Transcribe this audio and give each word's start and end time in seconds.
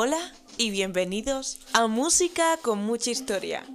Hola 0.00 0.32
y 0.56 0.70
bienvenidos 0.70 1.58
a 1.72 1.88
Música 1.88 2.56
con 2.62 2.78
mucha 2.78 3.10
historia. 3.10 3.66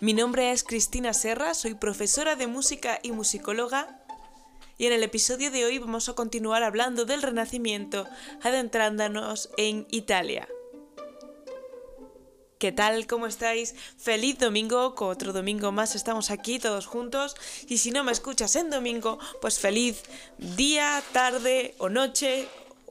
Mi 0.00 0.14
nombre 0.14 0.50
es 0.50 0.64
Cristina 0.64 1.12
Serra, 1.12 1.52
soy 1.52 1.74
profesora 1.74 2.34
de 2.34 2.46
música 2.46 2.98
y 3.02 3.12
musicóloga 3.12 4.02
y 4.78 4.86
en 4.86 4.94
el 4.94 5.02
episodio 5.02 5.50
de 5.50 5.66
hoy 5.66 5.76
vamos 5.76 6.08
a 6.08 6.14
continuar 6.14 6.62
hablando 6.62 7.04
del 7.04 7.20
Renacimiento 7.20 8.08
adentrándonos 8.42 9.50
en 9.58 9.86
Italia. 9.90 10.48
¿Qué 12.58 12.72
tal? 12.72 13.06
¿Cómo 13.06 13.26
estáis? 13.26 13.74
Feliz 13.98 14.38
domingo, 14.38 14.94
otro 14.96 15.34
domingo 15.34 15.72
más 15.72 15.94
estamos 15.94 16.30
aquí 16.30 16.58
todos 16.58 16.86
juntos 16.86 17.34
y 17.68 17.76
si 17.76 17.90
no 17.90 18.02
me 18.02 18.12
escuchas 18.12 18.56
en 18.56 18.70
domingo, 18.70 19.18
pues 19.42 19.58
feliz 19.58 20.04
día, 20.38 21.02
tarde 21.12 21.74
o 21.76 21.90
noche 21.90 22.48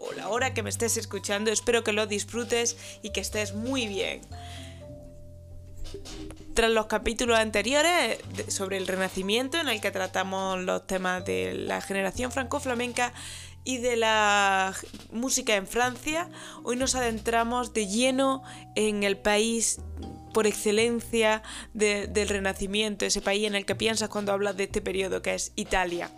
o 0.08 0.14
la 0.14 0.30
hora 0.30 0.54
que 0.54 0.64
me 0.64 0.70
estés 0.70 0.98
escuchando. 0.98 1.52
Espero 1.52 1.84
que 1.84 1.94
lo 1.94 2.08
disfrutes 2.08 2.78
y 3.02 3.12
que 3.12 3.22
estés 3.22 3.54
muy 3.54 3.88
bien. 3.88 4.22
Tras 6.54 6.72
los 6.72 6.88
capítulos 6.88 7.38
anteriores 7.38 8.18
sobre 8.48 8.78
el 8.78 8.88
Renacimiento, 8.88 9.60
en 9.60 9.68
el 9.68 9.82
que 9.82 9.92
tratamos 9.92 10.60
los 10.62 10.88
temas 10.88 11.26
de 11.26 11.54
la 11.54 11.82
generación 11.82 12.32
franco-flamenca 12.32 13.14
y 13.66 13.78
de 13.80 13.98
la 13.98 14.74
música 15.12 15.56
en 15.56 15.68
Francia, 15.68 16.30
hoy 16.64 16.78
nos 16.78 16.96
adentramos 16.96 17.74
de 17.74 17.88
lleno 17.88 18.44
en 18.76 19.04
el 19.04 19.18
país 19.18 19.80
por 20.34 20.48
excelencia 20.48 21.44
del 21.74 22.30
Renacimiento, 22.30 23.06
ese 23.06 23.22
país 23.22 23.48
en 23.48 23.56
el 23.56 23.66
que 23.66 23.76
piensas 23.76 24.10
cuando 24.10 24.32
hablas 24.32 24.56
de 24.56 24.66
este 24.66 24.82
periodo, 24.82 25.22
que 25.22 25.34
es 25.34 25.52
Italia. 25.56 26.12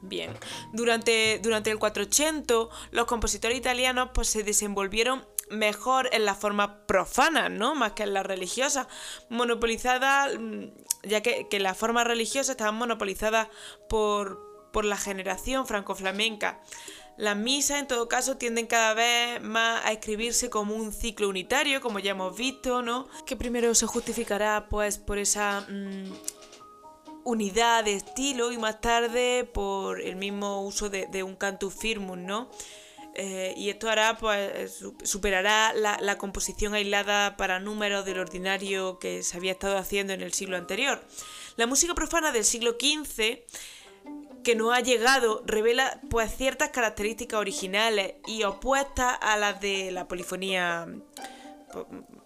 Bien, 0.00 0.32
durante, 0.72 1.40
durante 1.42 1.70
el 1.70 1.78
480 1.78 2.68
los 2.92 3.06
compositores 3.06 3.58
italianos 3.58 4.10
pues, 4.14 4.28
se 4.28 4.42
desenvolvieron 4.42 5.26
mejor 5.50 6.08
en 6.12 6.24
la 6.24 6.34
forma 6.34 6.86
profana, 6.86 7.48
¿no? 7.48 7.74
Más 7.74 7.92
que 7.92 8.04
en 8.04 8.14
la 8.14 8.22
religiosa, 8.22 8.86
monopolizada, 9.28 10.28
mm, 10.38 10.70
ya 11.04 11.22
que, 11.22 11.48
que 11.48 11.58
la 11.58 11.74
forma 11.74 12.04
religiosa 12.04 12.52
estaban 12.52 12.76
monopolizadas 12.76 13.48
por, 13.88 14.70
por 14.72 14.84
la 14.84 14.96
generación 14.96 15.66
franco-flamenca. 15.66 16.60
Las 17.16 17.36
misas, 17.36 17.80
en 17.80 17.88
todo 17.88 18.08
caso, 18.08 18.36
tienden 18.36 18.68
cada 18.68 18.94
vez 18.94 19.42
más 19.42 19.84
a 19.84 19.90
escribirse 19.90 20.50
como 20.50 20.76
un 20.76 20.92
ciclo 20.92 21.28
unitario, 21.28 21.80
como 21.80 21.98
ya 21.98 22.12
hemos 22.12 22.36
visto, 22.36 22.80
¿no? 22.80 23.08
Que 23.26 23.34
primero 23.34 23.74
se 23.74 23.86
justificará, 23.86 24.68
pues, 24.68 24.98
por 24.98 25.18
esa 25.18 25.66
mm, 25.68 26.12
unidad 27.28 27.84
de 27.84 27.92
estilo 27.92 28.52
y 28.52 28.56
más 28.56 28.80
tarde 28.80 29.44
por 29.44 30.00
el 30.00 30.16
mismo 30.16 30.62
uso 30.62 30.88
de, 30.88 31.22
un 31.22 31.36
cantus 31.36 31.74
firmus, 31.74 32.16
¿no? 32.16 32.48
Eh, 33.14 33.52
y 33.54 33.68
esto 33.68 33.90
hará, 33.90 34.16
pues, 34.16 34.82
superará 35.02 35.74
la, 35.74 36.16
composición 36.16 36.72
aislada 36.72 37.36
para 37.36 37.60
números 37.60 38.06
del 38.06 38.18
ordinario 38.18 38.98
que 38.98 39.22
se 39.22 39.36
había 39.36 39.52
estado 39.52 39.76
haciendo 39.76 40.14
en 40.14 40.22
el 40.22 40.32
siglo 40.32 40.56
anterior. 40.56 41.04
La 41.56 41.66
música 41.66 41.94
profana 41.94 42.32
del 42.32 42.44
siglo 42.44 42.76
XV 42.80 43.44
que 44.42 44.54
nos 44.54 44.72
ha 44.72 44.80
llegado 44.80 45.42
revela 45.44 46.00
pues 46.08 46.34
ciertas 46.34 46.70
características 46.70 47.38
originales 47.38 48.14
y 48.26 48.44
opuestas 48.44 49.18
a 49.20 49.36
las 49.36 49.60
de 49.60 49.90
la 49.90 50.08
polifonía 50.08 50.86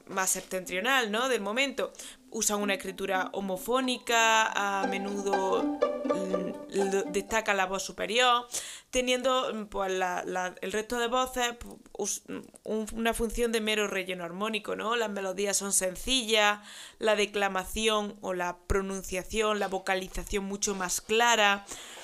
más 0.06 0.30
septentrional, 0.30 1.10
¿no? 1.10 1.28
Del 1.28 1.40
momento. 1.40 1.92
Usan 2.30 2.60
una 2.60 2.74
escritura 2.74 3.28
homofónica, 3.32 4.80
a 4.80 4.86
menudo 4.86 5.62
mm, 5.62 7.12
destaca 7.12 7.52
la 7.52 7.66
voz 7.66 7.82
superior, 7.82 8.46
teniendo 8.90 9.52
mm, 9.52 9.64
pues, 9.66 9.92
el 10.62 10.72
resto 10.72 10.98
de 10.98 11.08
voces 11.08 11.56
pues, 11.92 12.22
una 12.64 13.12
función 13.12 13.52
de 13.52 13.60
mero 13.60 13.86
relleno 13.86 14.24
armónico, 14.24 14.76
¿no? 14.76 14.96
Las 14.96 15.10
melodías 15.10 15.56
son 15.56 15.72
sencillas, 15.72 16.60
la 16.98 17.16
declamación 17.16 18.16
o 18.22 18.32
la 18.32 18.58
pronunciación, 18.66 19.58
la 19.58 19.68
vocalización 19.68 20.44
mucho 20.44 20.74
más 20.74 21.00
clara, 21.00 21.66
mm, 21.66 22.01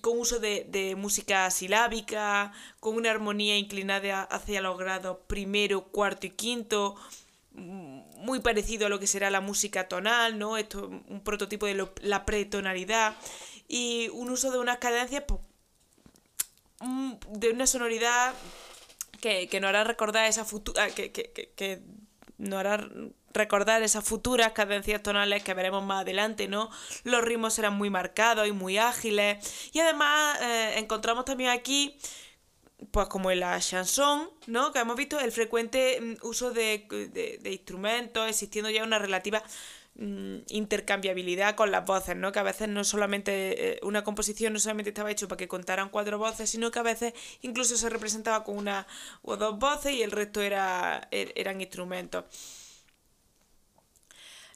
con 0.00 0.18
uso 0.18 0.38
de, 0.38 0.66
de, 0.68 0.96
música 0.96 1.50
silábica, 1.50 2.52
con 2.80 2.96
una 2.96 3.10
armonía 3.10 3.56
inclinada 3.56 4.22
hacia 4.22 4.60
los 4.60 4.78
grados 4.78 5.18
primero, 5.26 5.84
cuarto 5.84 6.26
y 6.26 6.30
quinto, 6.30 6.96
muy 7.52 8.40
parecido 8.40 8.86
a 8.86 8.88
lo 8.88 8.98
que 8.98 9.06
será 9.06 9.30
la 9.30 9.40
música 9.40 9.88
tonal, 9.88 10.38
¿no? 10.38 10.56
Esto 10.56 10.88
un 10.88 11.20
prototipo 11.22 11.66
de 11.66 11.88
la 12.02 12.24
pretonalidad 12.24 13.16
y 13.68 14.08
un 14.12 14.30
uso 14.30 14.50
de 14.50 14.58
unas 14.58 14.78
cadencias 14.78 15.24
pues, 15.26 15.40
de 17.28 17.50
una 17.50 17.66
sonoridad 17.66 18.34
que, 19.20 19.48
nos 19.60 19.68
hará 19.68 19.84
recordar 19.84 20.26
esa 20.26 20.44
futura 20.44 20.90
que, 20.90 21.12
que, 21.12 21.32
que, 21.56 21.82
nos 22.36 22.60
hará 22.60 22.86
recordar 23.34 23.82
esas 23.82 24.04
futuras 24.04 24.52
cadencias 24.52 25.02
tonales 25.02 25.42
que 25.42 25.52
veremos 25.54 25.84
más 25.84 26.02
adelante, 26.02 26.48
¿no? 26.48 26.70
Los 27.02 27.22
ritmos 27.22 27.54
serán 27.54 27.74
muy 27.74 27.90
marcados 27.90 28.46
y 28.48 28.52
muy 28.52 28.78
ágiles 28.78 29.70
y 29.72 29.80
además 29.80 30.40
eh, 30.40 30.74
encontramos 30.78 31.24
también 31.24 31.50
aquí 31.50 31.98
pues 32.90 33.08
como 33.08 33.30
en 33.30 33.40
la 33.40 33.58
chanson, 33.60 34.30
¿no? 34.46 34.72
Que 34.72 34.80
hemos 34.80 34.96
visto 34.96 35.18
el 35.18 35.32
frecuente 35.32 36.00
mm, 36.00 36.26
uso 36.26 36.52
de, 36.52 36.86
instrumentos, 37.44 38.28
existiendo 38.28 38.70
ya 38.70 38.84
una 38.84 38.98
relativa 38.98 39.42
mm, 39.96 40.38
intercambiabilidad 40.48 41.54
con 41.56 41.70
las 41.70 41.84
voces, 41.84 42.16
¿no? 42.16 42.32
Que 42.32 42.38
a 42.40 42.42
veces 42.42 42.68
no 42.68 42.84
solamente, 42.84 43.74
eh, 43.74 43.80
una 43.82 44.04
composición 44.04 44.52
no 44.52 44.60
solamente 44.60 44.90
estaba 44.90 45.10
hecho 45.10 45.28
para 45.28 45.38
que 45.38 45.48
contaran 45.48 45.88
cuatro 45.88 46.18
voces, 46.18 46.50
sino 46.50 46.70
que 46.70 46.78
a 46.78 46.82
veces 46.82 47.14
incluso 47.42 47.76
se 47.76 47.88
representaba 47.90 48.44
con 48.44 48.58
una 48.58 48.86
o 49.22 49.36
dos 49.36 49.58
voces 49.58 49.92
y 49.94 50.02
el 50.02 50.10
resto 50.10 50.40
era, 50.42 51.08
er, 51.10 51.32
eran 51.36 51.60
instrumentos. 51.60 52.24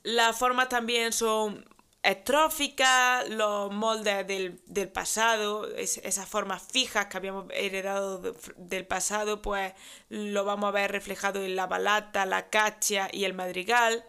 Las 0.09 0.39
formas 0.39 0.71
también 0.71 1.13
son 1.13 1.67
estrófica, 2.03 3.25
los 3.25 3.71
moldes 3.71 4.27
del, 4.27 4.89
pasado, 4.89 5.69
esas 5.77 6.27
formas 6.27 6.63
fijas 6.63 7.09
que 7.09 7.19
habíamos 7.19 7.45
heredado 7.53 8.35
del 8.57 8.87
pasado, 8.87 9.43
pues 9.43 9.75
lo 10.09 10.47
vamos 10.47 10.69
a 10.69 10.71
ver 10.71 10.93
reflejado 10.93 11.45
en 11.45 11.57
la 11.57 11.67
balata, 11.67 12.25
la 12.25 12.49
cacha 12.49 13.11
y 13.13 13.25
el 13.25 13.35
madrigal. 13.35 14.03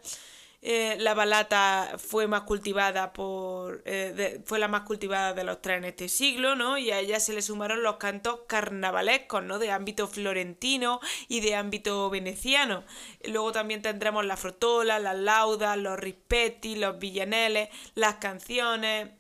Eh, 0.62 0.98
la 1.00 1.14
balata 1.14 1.96
fue 1.98 2.28
más 2.28 2.42
cultivada 2.42 3.14
por 3.14 3.82
eh, 3.86 4.42
fue 4.46 4.60
la 4.60 4.68
más 4.68 4.82
cultivada 4.82 5.34
de 5.34 5.46
los 5.46 5.62
tres 5.62 5.78
en 5.78 5.86
este 5.86 6.10
siglo, 6.10 6.56
¿no? 6.56 6.78
Y 6.78 6.92
a 6.92 7.00
ella 7.00 7.22
se 7.22 7.32
le 7.32 7.42
sumaron 7.42 7.82
los 7.82 7.96
cantos 7.96 8.42
carnavalescos, 8.46 9.42
¿no? 9.44 9.58
De 9.58 9.72
ámbito 9.72 10.08
florentino 10.08 11.00
y 11.30 11.40
de 11.40 11.56
ámbito 11.56 12.10
veneciano. 12.10 12.84
Luego 13.24 13.54
también 13.54 13.82
tendremos 13.82 14.26
la 14.26 14.36
frotola, 14.36 15.00
las 15.00 15.18
laudas, 15.18 15.78
los 15.78 15.98
rispetti, 15.98 16.76
los 16.76 17.00
villaneles, 17.00 17.70
las 17.96 18.16
canciones, 18.16 19.12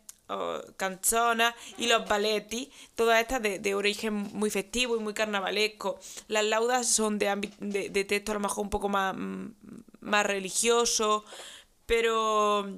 canzonas 0.78 1.56
y 1.78 1.88
los 1.88 2.08
balletti, 2.08 2.72
todas 2.96 3.20
estas 3.22 3.42
de, 3.42 3.76
origen 3.76 4.14
muy 4.14 4.50
festivo 4.50 4.96
y 4.96 5.00
muy 5.00 5.14
carnavalesco. 5.14 6.00
Las 6.28 6.46
laudas 6.46 6.88
son 6.88 7.18
de, 7.18 7.50
de, 7.60 7.90
de 7.90 8.04
texto 8.04 8.32
a 8.32 8.36
lo 8.36 8.42
mejor 8.42 8.64
un 8.64 8.70
poco 8.70 8.90
más, 8.90 9.16
más 10.10 10.26
religioso, 10.26 11.24
pero 11.86 12.76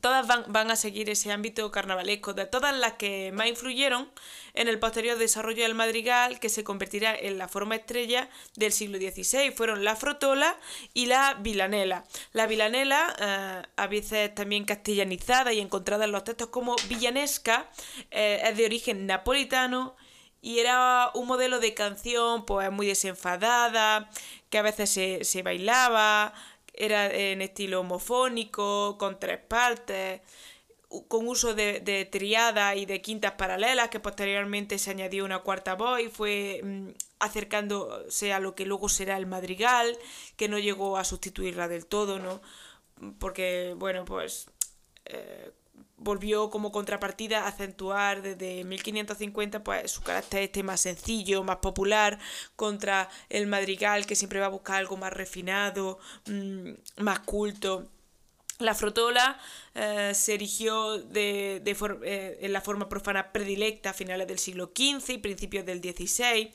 todas 0.00 0.26
van, 0.26 0.70
a 0.70 0.76
seguir 0.76 1.08
ese 1.08 1.32
ámbito 1.32 1.70
carnavalesco, 1.70 2.34
de 2.34 2.46
todas 2.46 2.76
las 2.76 2.94
que 2.94 3.32
más 3.32 3.46
influyeron 3.46 4.10
en 4.54 4.68
el 4.68 4.78
posterior 4.78 5.18
desarrollo 5.18 5.62
del 5.62 5.74
madrigal, 5.74 6.40
que 6.40 6.48
se 6.48 6.64
convertirá 6.64 7.14
en 7.14 7.38
la 7.38 7.48
forma 7.48 7.76
estrella 7.76 8.28
del 8.56 8.72
siglo 8.72 8.98
XVI, 8.98 9.52
fueron 9.52 9.84
la 9.84 9.96
frotola 9.96 10.56
y 10.94 11.06
la 11.06 11.34
vilanela. 11.34 12.04
La 12.32 12.46
vilanela, 12.46 13.14
eh, 13.18 13.62
a 13.76 13.86
veces 13.86 14.34
también 14.34 14.64
castellanizada 14.64 15.52
y 15.52 15.60
encontrada 15.60 16.04
en 16.04 16.12
los 16.12 16.24
textos 16.24 16.48
como 16.48 16.76
villanesca, 16.88 17.70
eh, 18.10 18.40
es 18.44 18.56
de 18.56 18.64
origen 18.64 19.06
napolitano 19.06 19.96
y 20.40 20.60
era 20.60 21.10
un 21.14 21.26
modelo 21.26 21.58
de 21.60 21.74
canción 21.74 22.44
pues 22.44 22.70
muy 22.70 22.86
desenfadada, 22.86 24.10
que 24.50 24.58
a 24.58 24.62
veces 24.62 24.90
se, 24.90 25.24
se 25.24 25.42
bailaba, 25.42 26.32
era 26.72 27.06
en 27.12 27.42
estilo 27.42 27.80
homofónico, 27.80 28.96
con 28.98 29.18
tres 29.18 29.38
partes, 29.38 30.20
con 31.08 31.28
uso 31.28 31.54
de, 31.54 31.80
de 31.80 32.04
triadas 32.06 32.76
y 32.76 32.86
de 32.86 33.02
quintas 33.02 33.32
paralelas, 33.32 33.90
que 33.90 34.00
posteriormente 34.00 34.78
se 34.78 34.90
añadió 34.90 35.24
una 35.24 35.40
cuarta 35.40 35.74
voz 35.74 36.00
y 36.00 36.08
fue 36.08 36.60
mm, 36.62 36.88
acercándose 37.18 38.32
a 38.32 38.40
lo 38.40 38.54
que 38.54 38.64
luego 38.64 38.88
será 38.88 39.16
el 39.16 39.26
madrigal, 39.26 39.98
que 40.36 40.48
no 40.48 40.58
llegó 40.58 40.96
a 40.96 41.04
sustituirla 41.04 41.68
del 41.68 41.86
todo, 41.86 42.18
¿no? 42.18 42.40
Porque, 43.18 43.74
bueno, 43.76 44.04
pues 44.04 44.48
eh, 45.04 45.52
volvió 45.98 46.50
como 46.50 46.72
contrapartida 46.72 47.44
a 47.44 47.48
acentuar 47.48 48.22
desde 48.22 48.64
1550 48.64 49.64
pues 49.64 49.90
su 49.90 50.02
carácter 50.02 50.42
este 50.44 50.62
más 50.62 50.80
sencillo, 50.80 51.44
más 51.44 51.56
popular 51.56 52.18
contra 52.56 53.08
el 53.28 53.46
madrigal 53.46 54.06
que 54.06 54.16
siempre 54.16 54.40
va 54.40 54.46
a 54.46 54.50
buscar 54.50 54.76
algo 54.76 54.96
más 54.96 55.12
refinado, 55.12 55.98
mm, 56.26 57.02
más 57.02 57.20
culto. 57.20 57.88
La 58.58 58.74
frotola 58.74 59.38
eh, 59.76 60.10
se 60.16 60.34
erigió 60.34 60.98
de, 60.98 61.62
eh, 61.64 62.38
en 62.40 62.52
la 62.52 62.60
forma 62.60 62.88
profana 62.88 63.30
predilecta 63.30 63.90
a 63.90 63.92
finales 63.92 64.26
del 64.26 64.40
siglo 64.40 64.72
XV 64.74 65.12
y 65.12 65.18
principios 65.18 65.64
del 65.64 65.80
XVI. 65.80 66.50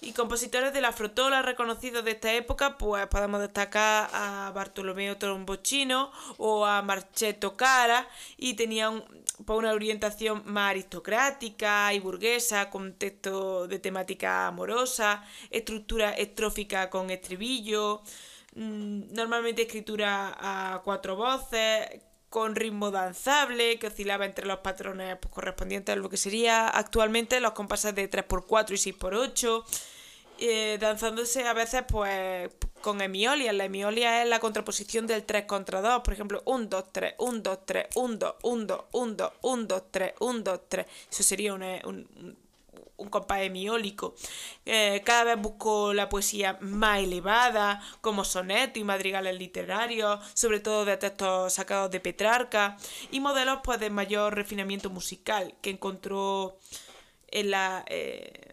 Y 0.00 0.12
compositores 0.14 0.72
de 0.72 0.80
la 0.80 0.92
frotola 0.92 1.42
reconocidos 1.42 2.04
de 2.04 2.10
esta 2.10 2.34
época, 2.34 2.76
pues 2.76 3.06
podemos 3.06 3.40
destacar 3.40 4.10
a 4.12 4.50
Bartolomeo 4.52 5.16
Trombochino 5.16 6.10
o 6.38 6.66
a 6.66 6.82
Marchetto 6.82 7.56
Cara, 7.56 8.08
y 8.36 8.54
tenían 8.54 9.04
pues, 9.46 9.56
una 9.56 9.74
orientación 9.74 10.42
más 10.46 10.70
aristocrática 10.70 11.94
y 11.94 12.00
burguesa, 12.00 12.68
con 12.68 12.94
texto 12.94 13.68
de 13.68 13.78
temática 13.78 14.48
amorosa, 14.48 15.24
estructura 15.50 16.10
estrófica 16.10 16.90
con 16.90 17.10
estribillo. 17.10 18.02
Mm, 18.54 19.12
normalmente 19.12 19.62
escritura 19.62 20.36
a 20.38 20.82
cuatro 20.84 21.16
voces, 21.16 21.88
con 22.28 22.56
ritmo 22.56 22.90
danzable, 22.90 23.78
que 23.78 23.88
oscilaba 23.88 24.24
entre 24.24 24.46
los 24.46 24.58
patrones 24.58 25.16
pues, 25.20 25.32
correspondientes 25.32 25.92
a 25.92 25.96
lo 25.96 26.08
que 26.10 26.16
sería 26.16 26.68
actualmente 26.68 27.40
los 27.40 27.52
compases 27.52 27.94
de 27.94 28.10
3x4 28.10 28.72
y 28.72 28.92
6x8, 28.92 29.64
eh, 30.40 30.78
danzándose 30.80 31.46
a 31.46 31.52
veces 31.52 31.84
pues 31.88 32.50
con 32.80 33.00
emiolia. 33.00 33.52
La 33.52 33.64
emiolia 33.66 34.22
es 34.22 34.28
la 34.28 34.40
contraposición 34.40 35.06
del 35.06 35.24
3 35.24 35.46
contra 35.46 35.80
2, 35.80 36.02
por 36.02 36.14
ejemplo, 36.14 36.42
1, 36.44 36.66
2, 36.66 36.84
3, 36.92 37.14
1, 37.18 37.40
2, 37.40 37.58
3, 37.66 37.86
1, 37.94 38.16
2, 38.16 38.34
1, 38.42 38.64
2, 38.66 38.80
1, 38.92 39.14
2, 39.14 39.32
1, 39.42 39.64
2, 39.66 39.82
3, 39.90 40.12
1, 40.20 40.40
2, 40.40 40.60
3. 40.68 40.86
Eso 41.10 41.22
sería 41.22 41.54
un, 41.54 41.62
un 41.62 42.43
un 42.96 43.08
compás 43.08 43.40
hemiólico. 43.40 44.14
Eh, 44.64 45.02
cada 45.04 45.24
vez 45.24 45.42
busco 45.42 45.92
la 45.94 46.08
poesía 46.08 46.58
más 46.60 47.00
elevada, 47.00 47.82
como 48.00 48.24
sonetos 48.24 48.78
y 48.78 48.84
madrigales 48.84 49.38
literarios, 49.38 50.20
sobre 50.34 50.60
todo 50.60 50.84
de 50.84 50.96
textos 50.96 51.54
sacados 51.54 51.90
de 51.90 52.00
Petrarca, 52.00 52.76
y 53.10 53.20
modelos 53.20 53.60
pues, 53.64 53.80
de 53.80 53.90
mayor 53.90 54.34
refinamiento 54.34 54.90
musical, 54.90 55.54
que 55.60 55.70
encontró 55.70 56.58
en 57.28 57.50
la... 57.50 57.84
Eh, 57.88 58.50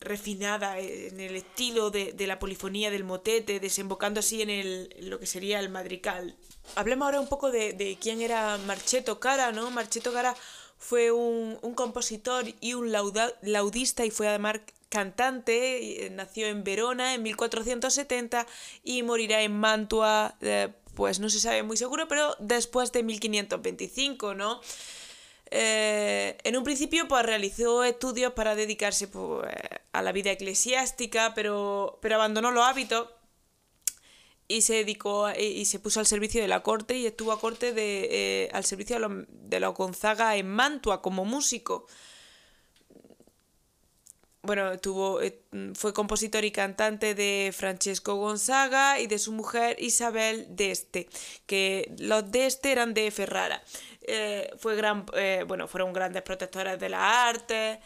refinada 0.00 0.78
en 0.78 1.20
el 1.20 1.36
estilo 1.36 1.90
de, 1.90 2.14
la 2.26 2.38
polifonía 2.38 2.90
del 2.90 3.04
motete, 3.04 3.60
desembocando 3.60 4.20
así 4.20 4.40
en, 4.42 4.50
el, 4.50 4.96
lo 5.00 5.20
que 5.20 5.26
sería 5.26 5.60
el 5.60 5.68
madrigal. 5.68 6.36
Hablemos 6.74 7.04
ahora 7.04 7.20
un 7.20 7.28
poco 7.28 7.50
de, 7.50 7.74
de 7.74 7.98
quién 8.00 8.22
era 8.22 8.56
Marcheto 8.66 9.20
Cara, 9.20 9.52
¿no? 9.52 9.70
Marcheto 9.70 10.12
Cara 10.12 10.34
fue 10.80 11.12
un, 11.12 11.56
compositor 11.74 12.46
y 12.60 12.74
un 12.74 12.90
laudista 12.90 14.04
y 14.04 14.10
fue 14.10 14.26
además 14.28 14.60
cantante, 14.88 16.06
eh, 16.06 16.10
nació 16.10 16.48
en 16.48 16.64
Verona 16.64 17.14
en 17.14 17.22
1470 17.22 18.46
y 18.82 19.02
morirá 19.02 19.42
en 19.42 19.52
Mantua, 19.52 20.34
eh, 20.40 20.70
pues 20.94 21.20
no 21.20 21.28
se 21.28 21.38
sabe 21.38 21.62
muy 21.62 21.76
seguro, 21.76 22.08
pero 22.08 22.34
después 22.40 22.90
de 22.92 23.02
1525, 23.04 24.34
¿no? 24.34 24.60
Eh, 25.52 26.38
en 26.44 26.56
un 26.56 26.64
principio 26.64 27.06
pues 27.08 27.26
realizó 27.26 27.84
estudios 27.84 28.32
para 28.32 28.54
dedicarse 28.54 29.06
pues, 29.06 29.52
a 29.92 30.02
la 30.02 30.12
vida 30.12 30.30
eclesiástica, 30.30 31.34
pero, 31.34 31.98
pero 32.00 32.14
abandonó 32.16 32.52
los 32.52 32.66
hábitos 32.66 33.08
y 34.50 34.62
se 34.62 34.74
dedicó 34.74 35.30
y 35.30 35.64
se 35.64 35.78
puso 35.78 36.00
al 36.00 36.06
servicio 36.06 36.42
de 36.42 36.48
la 36.48 36.62
corte 36.64 36.98
y 36.98 37.06
estuvo 37.06 37.30
a 37.30 37.40
corte 37.40 37.72
de, 37.72 38.08
eh, 38.10 38.48
al 38.52 38.64
servicio 38.64 38.98
de 38.98 39.26
de 39.30 39.60
los 39.60 39.74
Gonzaga 39.74 40.36
en 40.36 40.48
Mantua 40.48 41.00
como 41.02 41.24
músico. 41.24 41.86
Bueno, 44.42 44.76
tuvo, 44.78 45.20
eh, 45.20 45.40
fue 45.74 45.92
compositor 45.92 46.44
y 46.44 46.50
cantante 46.50 47.14
de 47.14 47.52
Francesco 47.56 48.16
Gonzaga 48.16 48.98
y 48.98 49.06
de 49.06 49.18
su 49.18 49.32
mujer 49.32 49.76
Isabel 49.78 50.46
d'Este, 50.56 51.08
que 51.46 51.94
los 51.98 52.30
d'Este 52.32 52.72
eran 52.72 52.92
de 52.92 53.10
Ferrara. 53.12 53.62
Eh, 54.02 54.50
fue 54.58 54.74
gran, 54.74 55.06
bueno, 55.46 55.68
fueron 55.68 55.92
grandes 55.92 56.22
protectores 56.22 56.80
de 56.80 56.88
la 56.88 57.28
arte. 57.28 57.80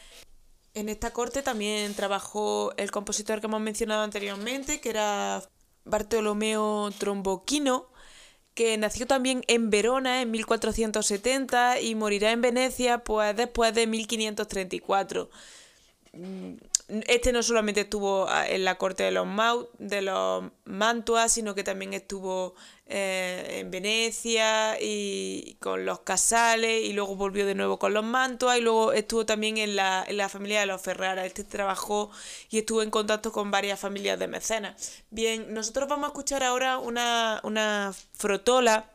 En 0.72 0.88
esta 0.88 1.12
corte 1.12 1.42
también 1.42 1.94
trabajó 1.94 2.72
el 2.78 2.90
compositor 2.90 3.40
que 3.40 3.48
hemos 3.48 3.60
mencionado 3.60 4.02
anteriormente, 4.02 4.80
que 4.80 4.90
era 4.90 5.42
Bartolomeo 5.84 6.90
Tromboquino, 6.98 7.88
que 8.54 8.76
nació 8.78 9.06
también 9.06 9.44
en 9.48 9.70
Verona 9.70 10.22
en 10.22 10.30
1470 10.30 11.80
y 11.80 11.94
morirá 11.94 12.30
en 12.30 12.40
Venecia 12.40 13.04
pues 13.04 13.36
después 13.36 13.74
de 13.74 13.86
1534. 13.86 15.28
Este 17.08 17.32
no 17.32 17.42
solamente 17.42 17.82
estuvo 17.82 18.28
ah, 18.28 18.48
en 18.48 18.64
la 18.64 18.76
corte 18.76 19.02
de 19.02 19.10
los, 19.10 19.26
Mau, 19.26 19.68
de 19.78 20.02
los 20.02 20.44
Mantua, 20.64 21.28
sino 21.28 21.54
que 21.54 21.64
también 21.64 21.94
estuvo 21.94 22.54
eh, 22.86 23.60
en 23.60 23.70
Venecia 23.70 24.76
y 24.78 25.56
con 25.58 25.86
los 25.86 26.00
Casales 26.00 26.84
y 26.84 26.92
luego 26.92 27.16
volvió 27.16 27.46
de 27.46 27.54
nuevo 27.54 27.78
con 27.78 27.94
los 27.94 28.04
Mantua 28.04 28.58
y 28.58 28.60
luego 28.60 28.92
estuvo 28.92 29.24
también 29.24 29.56
en 29.56 29.74
la, 29.74 30.04
en 30.06 30.18
la 30.18 30.28
familia 30.28 30.60
de 30.60 30.66
los 30.66 30.82
Ferrara. 30.82 31.24
Este 31.24 31.44
trabajó 31.44 32.10
y 32.50 32.58
estuvo 32.58 32.82
en 32.82 32.90
contacto 32.90 33.32
con 33.32 33.50
varias 33.50 33.80
familias 33.80 34.18
de 34.18 34.28
mecenas. 34.28 35.02
Bien, 35.10 35.54
nosotros 35.54 35.88
vamos 35.88 36.04
a 36.04 36.08
escuchar 36.08 36.42
ahora 36.42 36.76
una, 36.78 37.40
una 37.42 37.94
frotola 38.12 38.90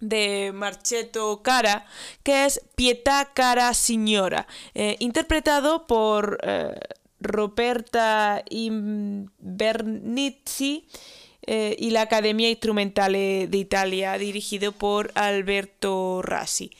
de 0.00 0.52
Marchetto 0.54 1.42
Cara, 1.42 1.84
que 2.22 2.46
es 2.46 2.62
Pietà 2.76 3.32
Cara 3.34 3.74
Signora, 3.74 4.46
eh, 4.74 4.96
interpretado 5.00 5.86
por 5.86 6.38
eh, 6.42 6.80
Roberta 7.20 8.42
Invernizzi 8.48 9.28
eh, 11.50 11.74
y 11.78 11.92
la 11.92 12.02
Academia 12.02 12.50
Instrumentale 12.50 13.48
de 13.48 13.56
Italia, 13.56 14.18
dirigido 14.18 14.72
por 14.72 15.10
Alberto 15.14 16.20
Rassi. 16.20 16.72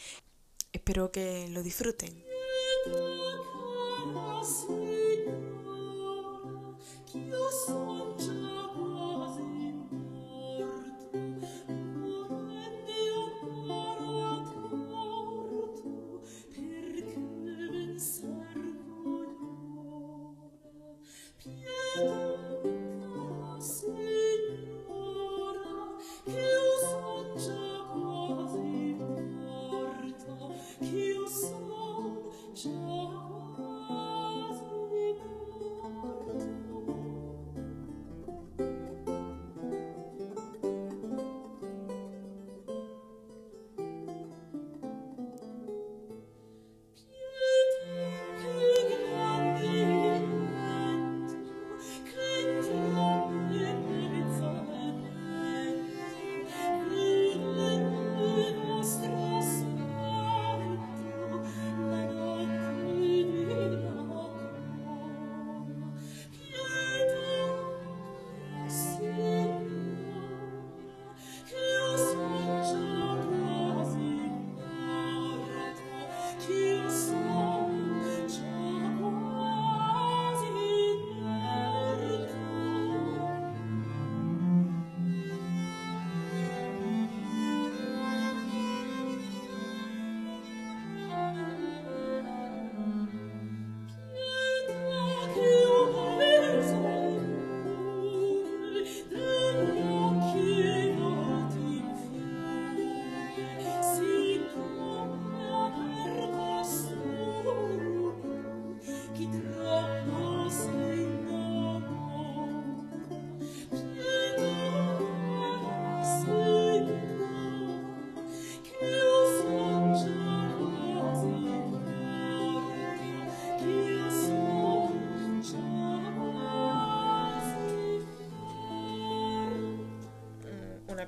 Espero 0.74 1.10
que 1.10 1.48
lo 1.48 1.62
disfruten. 1.62 2.22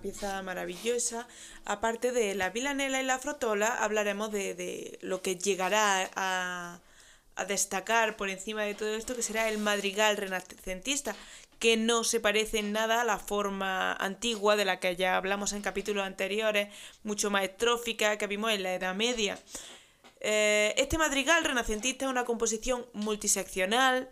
Pieza 0.01 0.43
maravillosa. 0.43 1.27
Aparte 1.65 2.13
de 2.13 2.35
la 2.35 2.51
Vilanela 2.51 3.01
y 3.01 3.05
la 3.05 3.19
Frotola, 3.19 3.69
hablaremos 3.83 4.33
de, 4.33 4.99
lo 5.03 5.23
que 5.23 5.37
llegará 5.37 6.11
a, 6.17 6.81
a 7.37 7.45
destacar 7.45 8.17
por 8.17 8.29
encima 8.29 8.63
de 8.63 8.75
todo 8.75 8.95
esto, 8.95 9.15
que 9.15 9.23
será 9.23 9.49
el 9.49 9.59
madrigal 9.59 10.17
renacentista, 10.17 11.15
que 11.59 11.77
no 11.77 12.05
se 12.05 12.21
parece 12.21 12.59
en 12.59 12.73
nada 12.73 13.03
a 13.03 13.05
la 13.05 13.19
forma 13.19 13.93
antigua 13.93 14.57
de 14.57 14.65
la 14.65 14.81
que 14.81 14.97
ya 14.97 15.17
hablamos 15.17 15.53
en 15.53 15.63
capítulos 15.63 16.05
anteriores, 16.05 16.69
mucho 17.05 17.31
más 17.31 17.45
estrófica 17.45 18.17
que 18.17 18.27
vimos 18.27 18.51
en 18.53 18.63
la 18.63 18.75
Edad 18.75 18.95
Media. 18.95 19.39
Eh, 20.21 20.75
este 20.77 20.99
madrigal 20.99 21.45
renacentista 21.45 22.05
es 22.05 22.11
una 22.11 22.25
composición 22.25 22.85
multiseccional 22.93 24.11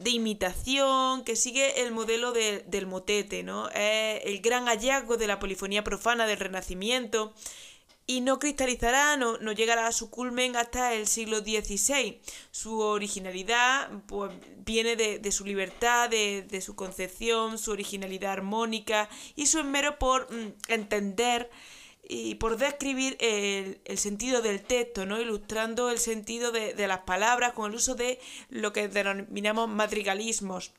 de 0.00 0.10
imitación 0.10 1.24
que 1.24 1.36
sigue 1.36 1.82
el 1.82 1.92
modelo 1.92 2.32
del 2.32 2.86
motete, 2.86 3.42
¿no? 3.42 3.68
Es 3.68 4.22
el 4.24 4.40
gran 4.40 4.64
hallazgo 4.66 5.18
de 5.18 5.26
la 5.26 5.38
polifonía 5.38 5.84
profana 5.84 6.26
del 6.26 6.38
Renacimiento 6.38 7.34
y 8.06 8.22
no 8.22 8.38
cristalizará, 8.38 9.18
no, 9.18 9.36
no, 9.38 9.52
llegará 9.52 9.86
a 9.86 9.92
su 9.92 10.10
culmen 10.10 10.56
hasta 10.56 10.94
el 10.94 11.06
siglo 11.06 11.40
XVI. 11.40 12.18
Su 12.50 12.80
originalidad 12.80 13.90
pues, 14.06 14.32
viene 14.64 14.96
de, 14.96 15.32
su 15.32 15.44
libertad, 15.44 16.08
de, 16.08 16.60
su 16.60 16.74
concepción, 16.74 17.58
su 17.58 17.70
originalidad 17.70 18.32
armónica 18.32 19.08
y 19.36 19.46
su 19.46 19.58
esmero 19.58 19.98
por 19.98 20.32
mm, 20.32 20.54
entender 20.68 21.50
y 22.12 22.34
por 22.34 22.56
describir 22.56 23.16
el, 23.20 23.80
sentido 23.96 24.42
del 24.42 24.62
texto, 24.62 25.06
¿no? 25.06 25.20
ilustrando 25.20 25.90
el 25.90 26.00
sentido 26.00 26.50
de, 26.50 26.74
de 26.74 26.88
las 26.88 27.00
palabras 27.00 27.52
con 27.52 27.70
el 27.70 27.76
uso 27.76 27.94
de 27.94 28.18
lo 28.48 28.72
que 28.72 28.88
denominamos 28.88 29.68
madrigalismos. 29.68 30.72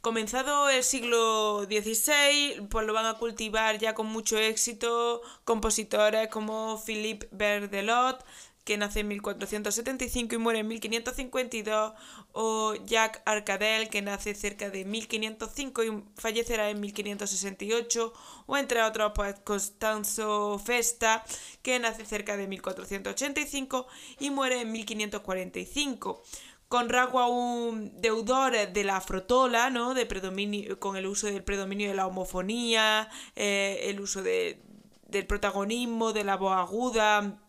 Comenzado 0.00 0.70
el 0.70 0.82
siglo 0.82 1.64
XVI, 1.64 2.66
pues 2.70 2.86
lo 2.86 2.94
van 2.94 3.04
a 3.04 3.18
cultivar 3.18 3.78
ya 3.78 3.94
con 3.94 4.06
mucho 4.06 4.38
éxito 4.38 5.20
compositores 5.44 6.28
como 6.28 6.82
Philippe 6.82 7.28
Verdelot, 7.32 8.24
que 8.64 8.76
nace 8.76 9.00
en 9.00 9.08
1475 9.08 10.34
y 10.34 10.38
muere 10.38 10.60
en 10.60 10.68
1552, 10.68 11.92
o 12.32 12.74
Jacques 12.86 13.22
Arcadel, 13.24 13.88
que 13.88 14.02
nace 14.02 14.34
cerca 14.34 14.70
de 14.70 14.84
1505 14.84 15.84
y 15.84 16.04
fallecerá 16.16 16.70
en 16.70 16.80
1568, 16.80 18.12
o 18.46 18.56
entre 18.56 18.82
otros, 18.82 19.12
pues 19.14 19.36
Costanzo 19.40 20.58
Festa, 20.58 21.24
que 21.62 21.78
nace 21.78 22.04
cerca 22.04 22.36
de 22.36 22.46
1485 22.46 23.86
y 24.18 24.30
muere 24.30 24.60
en 24.60 24.72
1545 24.72 26.22
con 26.70 26.88
rasgo 26.88 27.18
aún 27.18 28.00
deudores 28.00 28.72
de 28.72 28.84
la 28.84 29.00
frotola, 29.00 29.70
¿no? 29.70 29.92
De 29.92 30.06
predominio, 30.06 30.78
con 30.78 30.96
el 30.96 31.08
uso 31.08 31.26
del 31.26 31.42
predominio 31.42 31.88
de 31.88 31.96
la 31.96 32.06
homofonía, 32.06 33.08
eh, 33.34 33.80
el 33.86 33.98
uso 33.98 34.22
de, 34.22 34.62
del 35.08 35.26
protagonismo, 35.26 36.12
de 36.12 36.22
la 36.22 36.36
voz 36.36 36.52
aguda. 36.52 37.40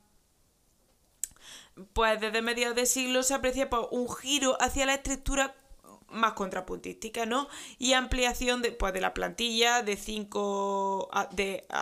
Pues 1.94 2.20
desde 2.20 2.42
mediados 2.42 2.76
de 2.76 2.86
siglo 2.86 3.24
se 3.24 3.34
aprecia 3.34 3.70
pues, 3.70 3.88
un 3.92 4.10
giro 4.10 4.58
hacia 4.60 4.86
la 4.86 4.96
estructura 4.96 5.56
más 6.12 6.34
contrapuntística, 6.34 7.26
¿no? 7.26 7.48
Y 7.78 7.94
ampliación 7.94 8.62
de, 8.62 8.72
pues, 8.72 8.94
de 8.94 9.02
la 9.02 9.14
plantilla 9.14 9.82
de 9.82 9.98
5 9.98 11.10
a, 11.12 11.30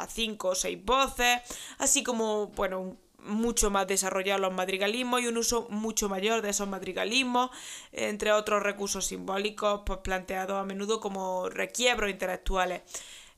cinco 0.08 0.50
o 0.50 0.56
6 0.56 0.86
voces, 0.86 1.42
así 1.78 2.04
como, 2.04 2.48
bueno, 2.48 2.98
mucho 3.24 3.70
más 3.70 3.88
desarrollados 3.88 4.42
los 4.42 4.54
madrigalismos 4.54 5.22
y 5.22 5.28
un 5.28 5.38
uso 5.38 5.68
mucho 5.70 6.08
mayor 6.08 6.42
de 6.42 6.52
esos 6.52 6.68
madrigalismos, 6.68 7.52
entre 7.92 8.32
otros 8.32 8.64
recursos 8.64 9.06
simbólicos 9.06 9.82
pues, 9.86 10.00
planteados 10.00 10.58
a 10.58 10.64
menudo 10.64 11.00
como 11.00 11.50
requiebros 11.50 12.10
intelectuales. 12.10 12.82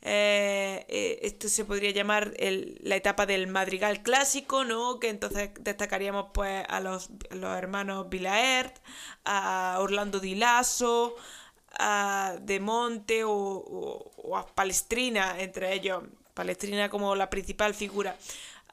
Eh, 0.03 0.85
eh, 0.87 1.19
esto 1.21 1.47
se 1.47 1.63
podría 1.63 1.91
llamar 1.91 2.33
la 2.39 2.95
etapa 2.95 3.25
del 3.25 3.47
madrigal 3.47 4.01
clásico, 4.01 4.65
¿no? 4.65 4.99
Que 4.99 5.09
entonces 5.09 5.51
destacaríamos 5.59 6.27
pues 6.33 6.63
a 6.67 6.79
los, 6.79 7.09
hermanos 7.31 8.09
Vilaert, 8.09 8.77
a 9.25 9.77
Orlando 9.79 10.19
Di 10.19 10.35
Lasso, 10.35 11.15
a 11.79 12.35
De 12.41 12.59
Monte 12.59 13.23
o, 13.23 13.31
o 13.31 14.37
a 14.37 14.47
Palestrina, 14.47 15.39
entre 15.39 15.73
ellos, 15.73 16.03
Palestrina 16.33 16.89
como 16.89 17.15
la 17.15 17.29
principal 17.29 17.73
figura 17.73 18.15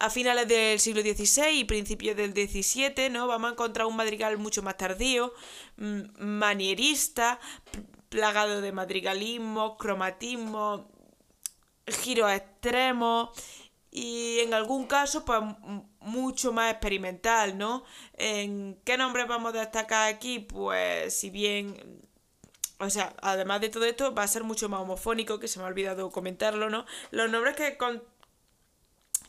a 0.00 0.10
finales 0.10 0.46
del 0.46 0.78
siglo 0.78 1.02
XVI 1.02 1.58
y 1.58 1.64
principios 1.64 2.16
del 2.16 2.32
XVII, 2.32 3.10
¿no? 3.10 3.26
Vamos 3.26 3.50
a 3.50 3.52
encontrar 3.52 3.86
un 3.86 3.96
madrigal 3.96 4.38
mucho 4.38 4.62
más 4.62 4.76
tardío, 4.76 5.34
mm, 5.76 6.02
manierista, 6.20 7.40
plagado 8.08 8.60
de 8.60 8.72
madrigalismo, 8.72 9.76
cromatismo, 9.76 10.88
giros 11.96 12.30
extremos 12.32 13.30
y 13.90 14.40
en 14.40 14.54
algún 14.54 14.86
caso, 14.86 15.24
pues 15.24 15.40
mucho 16.00 16.52
más 16.52 16.72
experimental, 16.72 17.56
¿no? 17.58 17.84
¿En 18.14 18.78
qué 18.84 18.96
nombres 18.96 19.26
vamos 19.26 19.54
a 19.54 19.60
destacar 19.60 20.12
aquí? 20.12 20.40
Pues 20.40 21.18
si 21.18 21.30
bien 21.30 22.06
o 22.80 22.90
sea, 22.90 23.14
además 23.22 23.60
de 23.60 23.70
todo 23.70 23.84
esto, 23.84 24.14
va 24.14 24.22
a 24.22 24.28
ser 24.28 24.44
mucho 24.44 24.68
más 24.68 24.80
homofónico, 24.80 25.40
que 25.40 25.48
se 25.48 25.58
me 25.58 25.64
ha 25.64 25.68
olvidado 25.68 26.10
comentarlo, 26.10 26.70
¿no? 26.70 26.86
Los 27.10 27.28
nombres 27.28 27.56
que, 27.56 27.76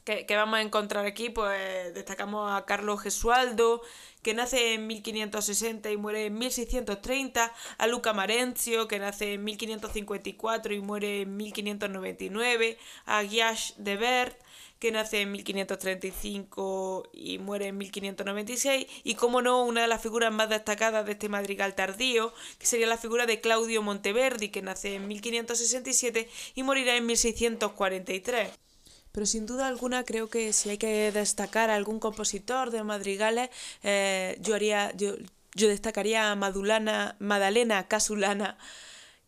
que, 0.03 0.35
vamos 0.35 0.59
a 0.59 0.61
encontrar 0.61 1.05
aquí, 1.05 1.29
pues 1.29 1.93
destacamos 1.93 2.51
a 2.51 2.65
Carlos 2.65 3.01
Gesualdo, 3.01 3.81
que 4.21 4.33
nace 4.33 4.73
en 4.73 4.87
1560 4.87 5.91
y 5.91 5.97
muere 5.97 6.25
en 6.25 6.37
1630, 6.37 7.53
a 7.77 7.87
Luca 7.87 8.13
Marenzio, 8.13 8.87
que 8.87 8.99
nace 8.99 9.33
en 9.33 9.43
1554 9.43 10.73
y 10.73 10.81
muere 10.81 11.21
en 11.21 11.37
1599, 11.37 12.77
a 13.05 13.21
Guiach 13.23 13.75
de 13.77 13.97
Bert, 13.97 14.39
que 14.79 14.91
nace 14.91 15.21
en 15.21 15.31
1535 15.31 17.09
y 17.13 17.37
muere 17.37 17.67
en 17.67 17.77
1596, 17.77 18.87
y 19.03 19.15
como 19.15 19.41
no, 19.41 19.63
una 19.63 19.81
de 19.81 19.87
las 19.87 20.01
figuras 20.01 20.31
más 20.31 20.49
destacadas 20.49 21.05
de 21.05 21.13
este 21.13 21.29
madrigal 21.29 21.75
tardío, 21.75 22.33
que 22.57 22.65
sería 22.65 22.87
la 22.87 22.97
figura 22.97 23.25
de 23.25 23.41
Claudio 23.41 23.81
Monteverdi, 23.81 24.49
que 24.49 24.61
nace 24.61 24.95
en 24.95 25.07
1567 25.07 26.29
y 26.55 26.63
morirá 26.63 26.95
en 26.95 27.05
1643. 27.05 28.68
Pero 29.11 29.25
sin 29.25 29.45
duda 29.45 29.67
alguna 29.67 30.03
creo 30.03 30.29
que 30.29 30.53
si 30.53 30.69
hay 30.69 30.77
que 30.77 31.11
destacar 31.11 31.69
a 31.69 31.75
algún 31.75 31.99
compositor 31.99 32.71
de 32.71 32.83
madrigales, 32.83 33.49
eh, 33.83 34.37
yo, 34.41 34.55
haría, 34.55 34.91
yo, 34.95 35.15
yo 35.55 35.67
destacaría 35.67 36.31
a 36.31 36.35
Madulana, 36.35 37.15
Madalena 37.19 37.87
Casulana, 37.87 38.57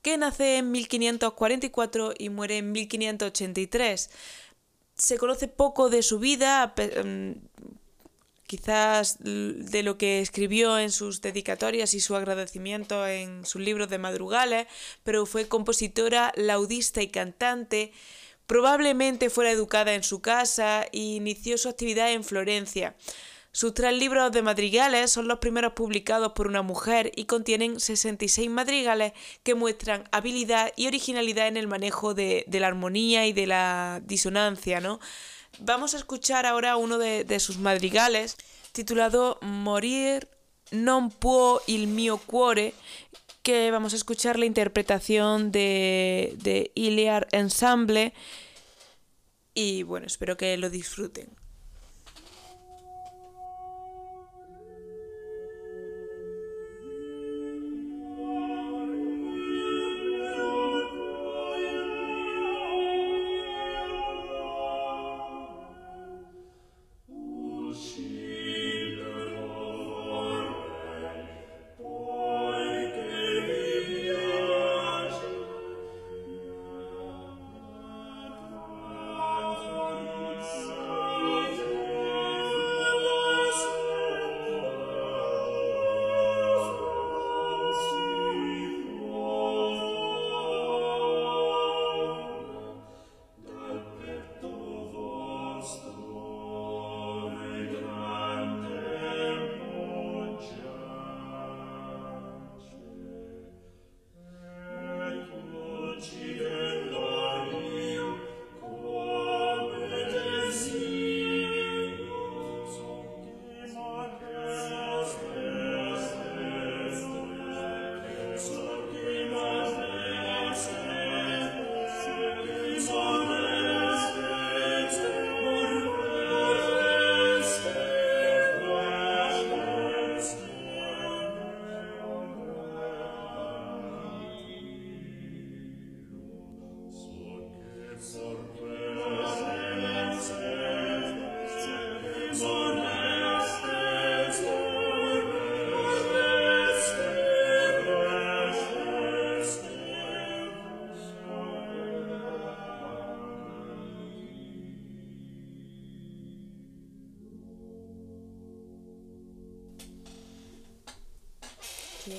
que 0.01 0.17
nace 0.17 0.57
en 0.57 0.71
1544 0.71 2.13
y 2.17 2.29
muere 2.29 2.57
en 2.57 2.71
1583. 2.71 4.09
Se 4.95 5.17
conoce 5.17 5.47
poco 5.47 5.89
de 5.89 6.03
su 6.03 6.19
vida, 6.19 6.73
mm, 6.75 7.31
quizás 8.45 9.17
de 9.21 9.81
lo 9.81 9.97
que 9.97 10.19
escribió 10.19 10.77
en 10.77 10.91
sus 10.91 11.21
dedicatorias 11.21 11.93
y 11.93 12.01
su 12.01 12.15
agradecimiento 12.17 13.07
en 13.07 13.45
sus 13.45 13.61
libros 13.61 13.89
de 13.89 13.97
madrugales, 13.97 14.67
pero 15.03 15.25
fue 15.25 15.47
compositora, 15.47 16.33
laudista 16.35 17.01
y 17.01 17.07
cantante. 17.07 17.93
Probablemente 18.47 19.29
fuera 19.29 19.51
educada 19.51 19.93
en 19.93 20.03
su 20.03 20.21
casa 20.21 20.83
e 20.91 20.99
inició 20.99 21.57
su 21.57 21.69
actividad 21.69 22.11
en 22.11 22.23
Florencia. 22.23 22.95
Sus 23.53 23.73
tres 23.73 23.93
libros 23.93 24.31
de 24.31 24.41
madrigales 24.41 25.11
son 25.11 25.27
los 25.27 25.39
primeros 25.39 25.73
publicados 25.73 26.31
por 26.31 26.47
una 26.47 26.61
mujer 26.61 27.11
y 27.17 27.25
contienen 27.25 27.81
66 27.81 28.49
madrigales 28.49 29.11
que 29.43 29.55
muestran 29.55 30.05
habilidad 30.13 30.71
y 30.77 30.87
originalidad 30.87 31.47
en 31.47 31.57
el 31.57 31.67
manejo 31.67 32.13
de, 32.13 32.45
la 32.47 32.67
armonía 32.67 33.27
y 33.27 33.33
de 33.33 33.47
la 33.47 34.01
disonancia. 34.05 34.79
¿no? 34.79 35.01
Vamos 35.59 35.93
a 35.93 35.97
escuchar 35.97 36.45
ahora 36.45 36.77
uno 36.77 36.97
de, 36.97 37.39
sus 37.41 37.57
madrigales 37.57 38.37
titulado 38.71 39.37
Morir 39.41 40.29
non 40.71 41.11
può 41.11 41.61
il 41.67 41.87
mio 41.87 42.17
cuore, 42.17 42.73
que 43.43 43.71
vamos 43.71 43.93
a 43.93 43.95
escuchar 43.95 44.37
la 44.37 44.45
interpretación 44.45 45.51
de, 45.51 46.35
de 46.41 46.71
Iliar 46.75 47.27
Ensemble 47.31 48.13
y 49.53 49.83
bueno, 49.83 50.07
espero 50.07 50.37
que 50.37 50.57
lo 50.57 50.69
disfruten. 50.69 51.40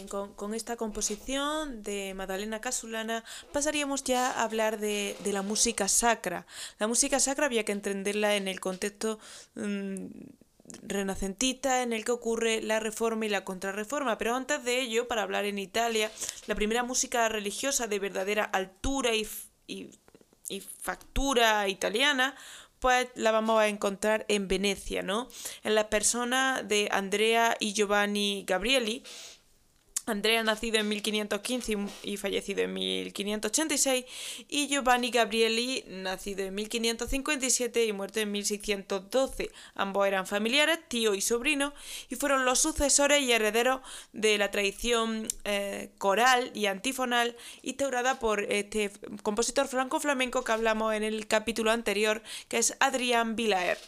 Con, 0.09 0.55
esta 0.55 0.77
composición 0.77 1.83
de 1.83 2.15
Madalena 2.15 2.61
Casulana 2.61 3.25
pasaríamos 3.53 4.05
ya 4.05 4.31
a 4.31 4.45
hablar 4.45 4.79
de, 4.79 5.17
la 5.25 5.43
música 5.43 5.89
sacra. 5.89 6.47
La 6.79 6.87
música 6.87 7.21
sacra 7.21 7.47
había 7.47 7.65
que 7.65 7.73
entenderla 7.73 8.37
en 8.37 8.49
el 8.49 8.61
contexto 8.61 9.19
mm, 9.55 10.07
renacentista 10.83 11.83
en 11.83 11.93
el 11.93 12.05
que 12.05 12.13
ocurre 12.13 12.63
la 12.63 12.81
reforma 12.81 13.27
y 13.27 13.29
la 13.29 13.45
contrarreforma. 13.45 14.19
Pero 14.19 14.35
antes 14.35 14.65
de 14.65 14.81
ello, 14.81 15.09
para 15.09 15.23
hablar 15.23 15.45
en 15.45 15.59
Italia, 15.59 16.11
la 16.47 16.55
primera 16.55 16.83
música 16.83 17.29
religiosa 17.29 17.87
de 17.87 17.99
verdadera 17.99 18.45
altura 18.45 19.15
y, 19.15 19.29
y, 19.67 19.91
factura 20.61 21.67
italiana 21.69 22.35
pues 22.83 23.09
la 23.15 23.31
vamos 23.31 23.61
a 23.61 23.69
encontrar 23.69 24.27
en 24.27 24.49
Venecia, 24.49 25.03
¿no? 25.03 25.29
En 25.63 25.77
la 25.77 25.89
persona 25.89 26.65
de 26.65 26.89
Andrea 26.91 27.57
y 27.61 27.75
Giovanni 27.75 28.45
Gabrieli, 28.45 29.05
Andrea, 30.07 30.43
nacido 30.43 30.79
en 30.79 30.89
1515 30.89 31.79
y 32.03 32.17
fallecido 32.17 32.63
en 32.63 32.73
1586, 32.73 34.05
y 34.49 34.67
Giovanni 34.67 35.11
Gabrieli, 35.11 35.85
nacido 35.87 36.45
en 36.45 36.55
1557 36.57 37.87
y 37.87 37.93
muerto 37.93 38.19
en 38.19 38.33
1612. 38.33 39.51
Ambos 39.75 40.07
eran 40.07 40.27
familiares, 40.27 40.81
tío 40.89 41.15
y 41.15 41.21
sobrino, 41.21 41.73
y 42.09 42.17
fueron 42.17 42.45
los 42.45 42.59
sucesores 42.59 43.23
y 43.23 43.31
herederos 43.31 43.81
de 44.13 44.39
la 44.39 44.51
tradición 44.51 45.29
eh, 45.45 45.91
coral 45.99 46.51
y 46.55 46.67
antifonal 46.67 47.37
instaurada 47.63 48.19
por 48.19 48.43
este 48.43 48.91
compositor 49.23 49.69
franco-flamenco 49.69 50.43
que 50.43 50.53
hablamos 50.53 50.95
en 50.95 51.05
el 51.05 51.29
capítulo 51.29 51.71
anterior, 51.71 52.23
que 52.49 52.59
es 52.59 52.77
Adrián 52.81 53.37
Vilaer 53.37 53.79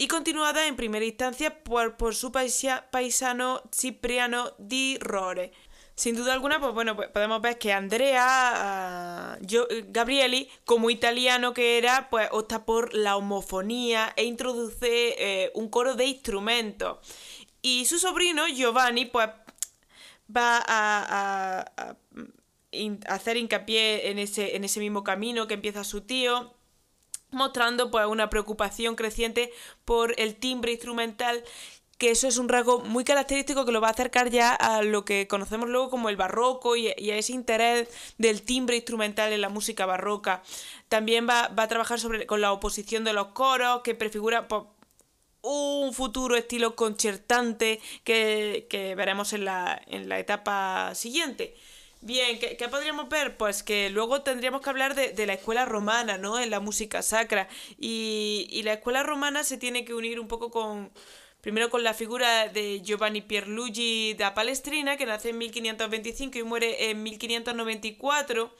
y 0.00 0.08
continuada 0.08 0.66
en 0.66 0.76
primera 0.76 1.04
instancia 1.04 1.62
por, 1.62 1.98
por 1.98 2.14
su 2.14 2.32
paisano 2.32 3.62
Cipriano 3.70 4.54
di 4.56 4.96
Rore. 4.98 5.52
Sin 5.94 6.16
duda 6.16 6.32
alguna, 6.32 6.58
pues 6.58 6.72
bueno, 6.72 6.96
pues 6.96 7.10
podemos 7.10 7.42
ver 7.42 7.58
que 7.58 7.74
Andrea 7.74 8.24
ah, 8.26 9.38
Gabrieli, 9.88 10.48
como 10.64 10.88
italiano 10.88 11.52
que 11.52 11.76
era, 11.76 12.08
pues 12.08 12.28
opta 12.30 12.64
por 12.64 12.94
la 12.94 13.18
homofonía 13.18 14.14
e 14.16 14.24
introduce 14.24 15.16
eh, 15.18 15.52
un 15.54 15.68
coro 15.68 15.94
de 15.96 16.06
instrumentos. 16.06 16.96
Y 17.60 17.84
su 17.84 17.98
sobrino 17.98 18.48
Giovanni, 18.48 19.04
pues 19.04 19.28
va 20.34 20.64
a, 20.66 21.66
a 21.76 21.96
hacer 23.06 23.36
hincapié 23.36 24.08
en 24.08 24.18
ese, 24.18 24.56
en 24.56 24.64
ese 24.64 24.80
mismo 24.80 25.04
camino 25.04 25.46
que 25.46 25.52
empieza 25.52 25.84
su 25.84 26.00
tío 26.00 26.54
mostrando 27.30 27.90
pues 27.90 28.06
una 28.06 28.30
preocupación 28.30 28.96
creciente 28.96 29.52
por 29.84 30.18
el 30.18 30.36
timbre 30.36 30.72
instrumental 30.72 31.44
que 32.00 32.10
eso 32.10 32.26
es 32.26 32.38
un 32.38 32.48
rasgo 32.48 32.80
muy 32.80 33.04
característico 33.04 33.66
que 33.66 33.72
lo 33.72 33.82
va 33.82 33.88
a 33.88 33.90
acercar 33.90 34.30
ya 34.30 34.54
a 34.54 34.80
lo 34.80 35.04
que 35.04 35.28
conocemos 35.28 35.68
luego 35.68 35.90
como 35.90 36.08
el 36.08 36.16
barroco 36.16 36.74
y, 36.74 36.88
a 36.88 37.16
ese 37.16 37.34
interés 37.34 37.88
del 38.16 38.40
timbre 38.40 38.76
instrumental 38.76 39.34
en 39.34 39.42
la 39.42 39.50
música 39.50 39.84
barroca. 39.84 40.42
También 40.88 41.28
va, 41.28 41.52
a 41.54 41.68
trabajar 41.68 42.00
sobre, 42.00 42.26
con 42.26 42.40
la 42.40 42.52
oposición 42.52 43.04
de 43.04 43.12
los 43.12 43.28
coros, 43.28 43.82
que 43.82 43.94
prefigura 43.94 44.48
pues, 44.48 44.62
un 45.42 45.92
futuro 45.92 46.36
estilo 46.36 46.74
concertante 46.74 47.80
que, 48.02 48.66
que 48.70 48.94
veremos 48.94 49.34
en 49.34 49.44
la, 49.44 49.78
en 49.86 50.08
la 50.08 50.18
etapa 50.18 50.94
siguiente. 50.94 51.54
Bien, 52.02 52.38
¿qué, 52.38 52.68
podríamos 52.68 53.10
ver? 53.10 53.36
Pues 53.36 53.62
que 53.62 53.90
luego 53.90 54.22
tendríamos 54.22 54.62
que 54.62 54.70
hablar 54.70 54.94
de, 54.94 55.26
la 55.26 55.34
escuela 55.34 55.66
romana, 55.66 56.16
¿no? 56.16 56.40
En 56.40 56.48
la 56.48 56.58
música 56.58 57.02
sacra. 57.02 57.46
Y, 57.78 58.46
y, 58.50 58.62
la 58.62 58.74
escuela 58.74 59.02
romana 59.02 59.44
se 59.44 59.58
tiene 59.58 59.84
que 59.84 59.94
unir 59.94 60.18
un 60.18 60.28
poco 60.28 60.50
con. 60.50 60.90
Primero 61.42 61.70
con 61.70 61.82
la 61.82 61.94
figura 61.94 62.48
de 62.48 62.82
Giovanni 62.82 63.22
Pierluigi 63.22 64.14
da 64.14 64.34
Palestrina, 64.34 64.96
que 64.98 65.06
nace 65.06 65.30
en 65.30 65.38
1525 65.38 66.38
y 66.38 66.42
muere 66.42 66.90
en 66.90 67.02
1594 67.02 68.50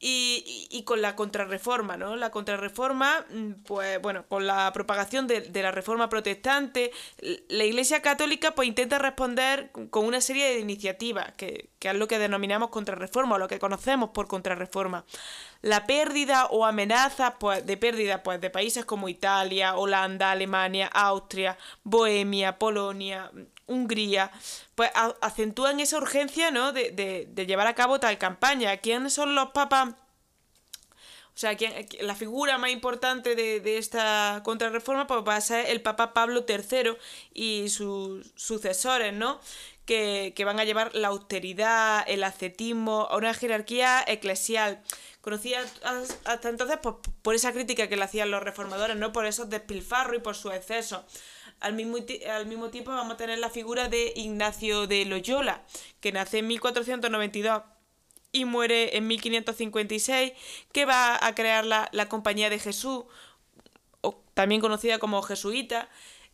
y, 0.00 0.68
y, 0.70 0.84
con 0.84 1.02
la 1.02 1.16
contrarreforma, 1.16 1.96
¿no? 1.96 2.14
La 2.14 2.30
contrarreforma, 2.30 3.24
mm, 3.30 3.64
pues 3.64 4.00
bueno, 4.00 4.24
con 4.28 4.46
la 4.46 4.72
propagación 4.72 5.26
de, 5.26 5.40
de, 5.40 5.62
la 5.62 5.72
reforma 5.72 6.08
protestante, 6.08 6.92
la 7.48 7.64
Iglesia 7.64 8.00
Católica 8.00 8.54
pues 8.54 8.68
intenta 8.68 8.98
responder 8.98 9.70
con 9.90 10.04
una 10.06 10.20
serie 10.20 10.50
de 10.50 10.60
iniciativas, 10.60 11.32
que, 11.36 11.70
que 11.78 11.88
es 11.88 11.94
lo 11.94 12.06
que 12.06 12.18
denominamos 12.18 12.70
contrarreforma, 12.70 13.34
o 13.34 13.38
lo 13.38 13.48
que 13.48 13.58
conocemos 13.58 14.10
por 14.10 14.28
contrarreforma 14.28 15.04
la 15.62 15.86
pérdida 15.86 16.46
o 16.46 16.64
amenaza 16.64 17.38
pues, 17.38 17.66
de 17.66 17.76
pérdida 17.76 18.22
pues, 18.22 18.40
de 18.40 18.50
países 18.50 18.84
como 18.84 19.08
Italia, 19.08 19.76
Holanda, 19.76 20.30
Alemania, 20.30 20.86
Austria, 20.86 21.58
Bohemia, 21.82 22.58
Polonia, 22.58 23.30
Hungría, 23.68 24.32
pues 24.74 24.90
acentúan 25.20 25.78
esa 25.78 25.98
urgencia 25.98 26.50
¿no? 26.50 26.72
de, 26.72 26.90
de, 26.90 27.46
llevar 27.46 27.66
a 27.66 27.74
cabo 27.74 28.00
tal 28.00 28.18
campaña. 28.18 28.78
¿Quiénes 28.78 29.12
son 29.12 29.34
los 29.34 29.50
papas? 29.50 29.90
O 31.38 31.40
sea, 31.40 31.56
la 32.00 32.16
figura 32.16 32.58
más 32.58 32.70
importante 32.70 33.36
de, 33.36 33.60
de, 33.60 33.78
esta 33.78 34.40
contrarreforma 34.44 35.06
pues, 35.06 35.20
va 35.20 35.36
a 35.36 35.40
ser 35.40 35.66
el 35.66 35.80
Papa 35.82 36.12
Pablo 36.12 36.44
III 36.48 36.96
y 37.32 37.68
sus 37.68 38.32
sucesores, 38.34 39.14
¿no? 39.14 39.40
Que, 39.84 40.32
que 40.34 40.44
van 40.44 40.58
a 40.58 40.64
llevar 40.64 40.94
la 40.94 41.08
austeridad, 41.08 42.04
el 42.08 42.24
ascetismo 42.24 43.06
a 43.08 43.16
una 43.16 43.32
jerarquía 43.34 44.04
eclesial 44.06 44.82
conocida 45.20 45.60
hasta 46.24 46.48
entonces 46.48 46.78
pues, 46.82 46.96
por 47.22 47.34
esa 47.34 47.52
crítica 47.52 47.88
que 47.88 47.96
le 47.96 48.04
hacían 48.04 48.30
los 48.30 48.42
reformadores, 48.42 48.96
¿no? 48.96 49.12
Por 49.12 49.26
esos 49.26 49.50
despilfarros 49.50 50.16
y 50.16 50.20
por 50.20 50.34
su 50.34 50.50
exceso. 50.50 51.04
Al 51.60 51.74
mismo, 51.74 51.98
al 52.32 52.46
mismo 52.46 52.70
tiempo 52.70 52.90
vamos 52.90 53.14
a 53.14 53.16
tener 53.16 53.38
la 53.38 53.50
figura 53.50 53.88
de 53.88 54.12
Ignacio 54.14 54.86
de 54.86 55.04
Loyola, 55.04 55.64
que 56.00 56.12
nace 56.12 56.38
en 56.38 56.46
1492 56.46 57.62
y 58.30 58.44
muere 58.44 58.96
en 58.96 59.06
1556, 59.06 60.32
que 60.72 60.84
va 60.84 61.18
a 61.24 61.34
crear 61.34 61.64
la, 61.64 61.88
la 61.92 62.08
Compañía 62.08 62.50
de 62.50 62.58
Jesús, 62.58 63.04
o 64.00 64.22
también 64.34 64.60
conocida 64.60 64.98
como 64.98 65.22
jesuita, 65.22 65.88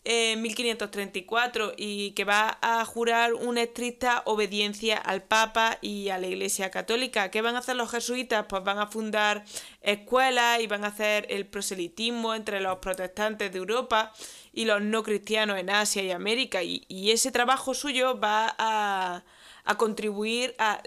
en 0.04 0.42
1534 0.42 1.72
y 1.76 2.10
que 2.10 2.24
va 2.24 2.58
a 2.60 2.84
jurar 2.84 3.32
una 3.32 3.62
estricta 3.62 4.22
obediencia 4.26 4.98
al 4.98 5.22
Papa 5.22 5.78
y 5.80 6.10
a 6.10 6.18
la 6.18 6.26
Iglesia 6.26 6.70
Católica. 6.70 7.30
¿Qué 7.30 7.40
van 7.40 7.56
a 7.56 7.60
hacer 7.60 7.76
los 7.76 7.90
jesuitas? 7.90 8.44
Pues 8.46 8.62
van 8.62 8.78
a 8.78 8.86
fundar 8.86 9.44
escuelas 9.80 10.60
y 10.60 10.66
van 10.66 10.84
a 10.84 10.88
hacer 10.88 11.26
el 11.30 11.46
proselitismo 11.46 12.34
entre 12.34 12.60
los 12.60 12.78
protestantes 12.78 13.50
de 13.50 13.58
Europa 13.58 14.12
y 14.52 14.66
los 14.66 14.82
no 14.82 15.02
cristianos 15.02 15.58
en 15.58 15.70
Asia 15.70 16.02
y 16.02 16.10
América. 16.10 16.62
Y, 16.62 16.84
ese 17.10 17.32
trabajo 17.32 17.74
suyo 17.74 18.18
va 18.18 18.54
a, 18.58 19.24
a 19.64 19.76
contribuir 19.76 20.54
a 20.58 20.82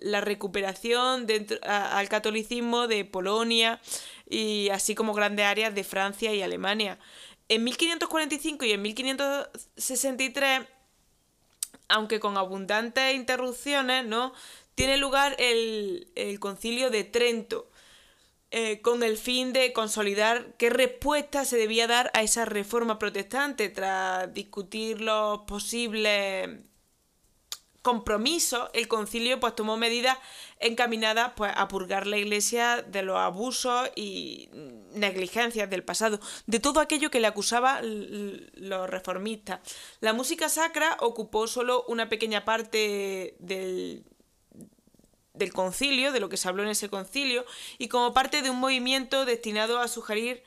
la 0.00 0.20
recuperación 0.20 1.26
dentro, 1.26 1.58
al 1.64 2.08
catolicismo 2.08 2.86
de 2.86 3.04
Polonia 3.04 3.80
y 4.28 4.70
así 4.70 4.94
como 4.94 5.12
grandes 5.12 5.44
áreas 5.44 5.74
de 5.74 5.84
Francia 5.84 6.34
y 6.34 6.42
Alemania. 6.42 6.98
En 7.52 7.64
1545 7.64 8.64
y 8.64 8.72
en 8.72 8.80
1563, 8.80 10.62
aunque 11.88 12.18
con 12.18 12.38
abundantes 12.38 13.14
interrupciones, 13.14 14.06
¿no? 14.06 14.32
tiene 14.74 14.96
lugar 14.96 15.36
el, 15.38 16.08
concilio 16.40 16.88
de 16.88 17.04
Trento, 17.04 17.68
eh, 18.52 18.80
con 18.80 19.02
el 19.02 19.18
fin 19.18 19.52
de 19.52 19.74
consolidar 19.74 20.54
qué 20.56 20.70
respuesta 20.70 21.44
se 21.44 21.58
debía 21.58 21.86
dar 21.86 22.10
a 22.14 22.22
esa 22.22 22.46
reforma 22.46 22.98
protestante 22.98 23.68
tras 23.68 24.32
discutir 24.32 25.02
los 25.02 25.40
posibles 25.40 26.48
compromiso, 27.82 28.70
el 28.72 28.88
concilio 28.88 29.40
pues 29.40 29.54
tomó 29.54 29.76
medidas 29.76 30.16
encaminadas 30.62 31.32
pues 31.36 31.52
a 31.54 31.68
purgar 31.68 32.06
la 32.06 32.18
iglesia 32.18 32.82
de 32.82 33.02
los 33.02 33.16
abusos 33.16 33.90
y 33.96 34.48
negligencias 34.94 35.68
del 35.68 35.84
pasado, 35.84 36.20
de 36.46 36.60
todo 36.60 36.80
aquello 36.80 37.10
que 37.10 37.20
le 37.20 37.26
acusaba 37.26 37.80
los 37.82 38.88
reformistas. 38.88 39.60
La 40.00 40.12
música 40.12 40.48
sacra 40.48 40.96
ocupó 41.00 41.46
solo 41.46 41.84
una 41.88 42.08
pequeña 42.08 42.44
parte 42.44 43.36
del, 43.38 44.04
del 45.34 45.52
concilio, 45.52 46.12
de 46.12 46.20
lo 46.20 46.28
que 46.28 46.36
se 46.36 46.48
habló 46.48 46.62
en 46.62 46.70
ese 46.70 46.88
concilio, 46.88 47.44
y 47.78 47.88
como 47.88 48.14
parte 48.14 48.42
de 48.42 48.50
un 48.50 48.58
movimiento 48.58 49.24
destinado 49.24 49.80
a 49.80 49.88
sugerir 49.88 50.42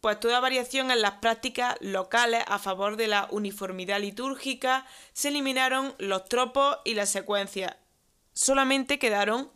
pues 0.00 0.20
toda 0.20 0.38
variación 0.40 0.90
en 0.90 1.02
las 1.02 1.14
prácticas 1.14 1.76
locales 1.80 2.44
a 2.46 2.58
favor 2.58 2.96
de 2.96 3.08
la 3.08 3.26
uniformidad 3.30 4.00
litúrgica, 4.00 4.86
se 5.12 5.28
eliminaron 5.28 5.94
los 5.98 6.24
tropos 6.26 6.78
y 6.84 6.94
las 6.94 7.10
secuencias. 7.10 7.74
Solamente 8.38 9.00
quedaron 9.00 9.50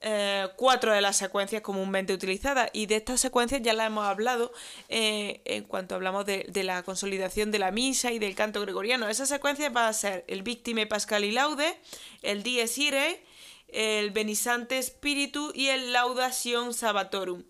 eh, 0.00 0.48
cuatro 0.56 0.90
de 0.90 1.02
las 1.02 1.18
secuencias 1.18 1.60
comúnmente 1.60 2.14
utilizadas 2.14 2.70
y 2.72 2.86
de 2.86 2.96
estas 2.96 3.20
secuencias 3.20 3.60
ya 3.60 3.74
las 3.74 3.88
hemos 3.88 4.06
hablado 4.06 4.54
eh, 4.88 5.42
en 5.44 5.64
cuanto 5.64 5.96
hablamos 5.96 6.24
de, 6.24 6.50
la 6.64 6.82
consolidación 6.82 7.50
de 7.50 7.58
la 7.58 7.72
misa 7.72 8.10
y 8.10 8.18
del 8.18 8.34
canto 8.34 8.62
gregoriano. 8.62 9.06
Esas 9.10 9.28
secuencias 9.28 9.70
van 9.70 9.84
a 9.84 9.92
ser 9.92 10.24
el 10.28 10.42
Victime 10.42 10.86
Pascal 10.86 11.24
y 11.24 11.32
Laude, 11.32 11.78
el 12.22 12.42
Dies 12.42 12.78
Irae, 12.78 13.22
el 13.68 14.12
Benisante 14.12 14.82
Spiritu 14.82 15.52
y 15.54 15.66
el 15.66 15.92
Laudación 15.92 16.72
Sabbatorum 16.72 17.42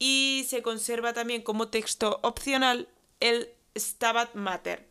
y 0.00 0.46
se 0.48 0.62
conserva 0.62 1.12
también 1.12 1.42
como 1.42 1.68
texto 1.68 2.18
opcional 2.24 2.88
el 3.20 3.50
Stabat 3.76 4.34
Mater. 4.34 4.84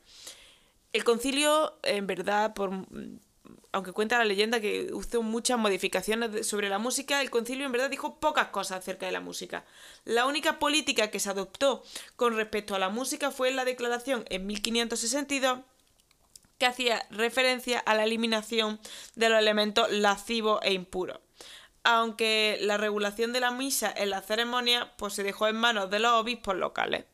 El 0.93 1.03
concilio, 1.03 1.77
en 1.83 2.07
verdad, 2.07 2.53
por 2.53 2.71
aunque 3.73 3.91
cuenta 3.91 4.19
la 4.19 4.25
leyenda 4.25 4.61
que 4.61 4.91
hizo 4.95 5.23
muchas 5.23 5.57
modificaciones 5.57 6.47
sobre 6.47 6.69
la 6.69 6.77
música, 6.77 7.21
el 7.21 7.31
concilio 7.31 7.65
en 7.65 7.71
verdad 7.71 7.89
dijo 7.89 8.19
pocas 8.19 8.49
cosas 8.49 8.77
acerca 8.77 9.07
de 9.07 9.11
la 9.11 9.19
música. 9.19 9.65
La 10.05 10.27
única 10.27 10.59
política 10.59 11.09
que 11.09 11.19
se 11.19 11.31
adoptó 11.31 11.83
con 12.15 12.35
respecto 12.35 12.75
a 12.75 12.79
la 12.79 12.89
música 12.89 13.31
fue 13.31 13.51
la 13.51 13.65
declaración 13.65 14.25
en 14.29 14.45
1562 14.45 15.59
que 16.59 16.67
hacía 16.67 17.05
referencia 17.09 17.79
a 17.79 17.95
la 17.95 18.03
eliminación 18.03 18.79
de 19.15 19.29
los 19.29 19.39
elementos 19.39 19.91
lascivos 19.91 20.59
e 20.61 20.73
impuros. 20.73 21.19
Aunque 21.83 22.59
la 22.61 22.77
regulación 22.77 23.33
de 23.33 23.39
la 23.39 23.49
misa 23.49 23.91
en 23.95 24.11
la 24.11 24.21
ceremonia 24.21 24.93
pues, 24.97 25.13
se 25.13 25.23
dejó 25.23 25.47
en 25.47 25.55
manos 25.55 25.89
de 25.89 25.99
los 25.99 26.11
obispos 26.11 26.55
locales. 26.55 27.05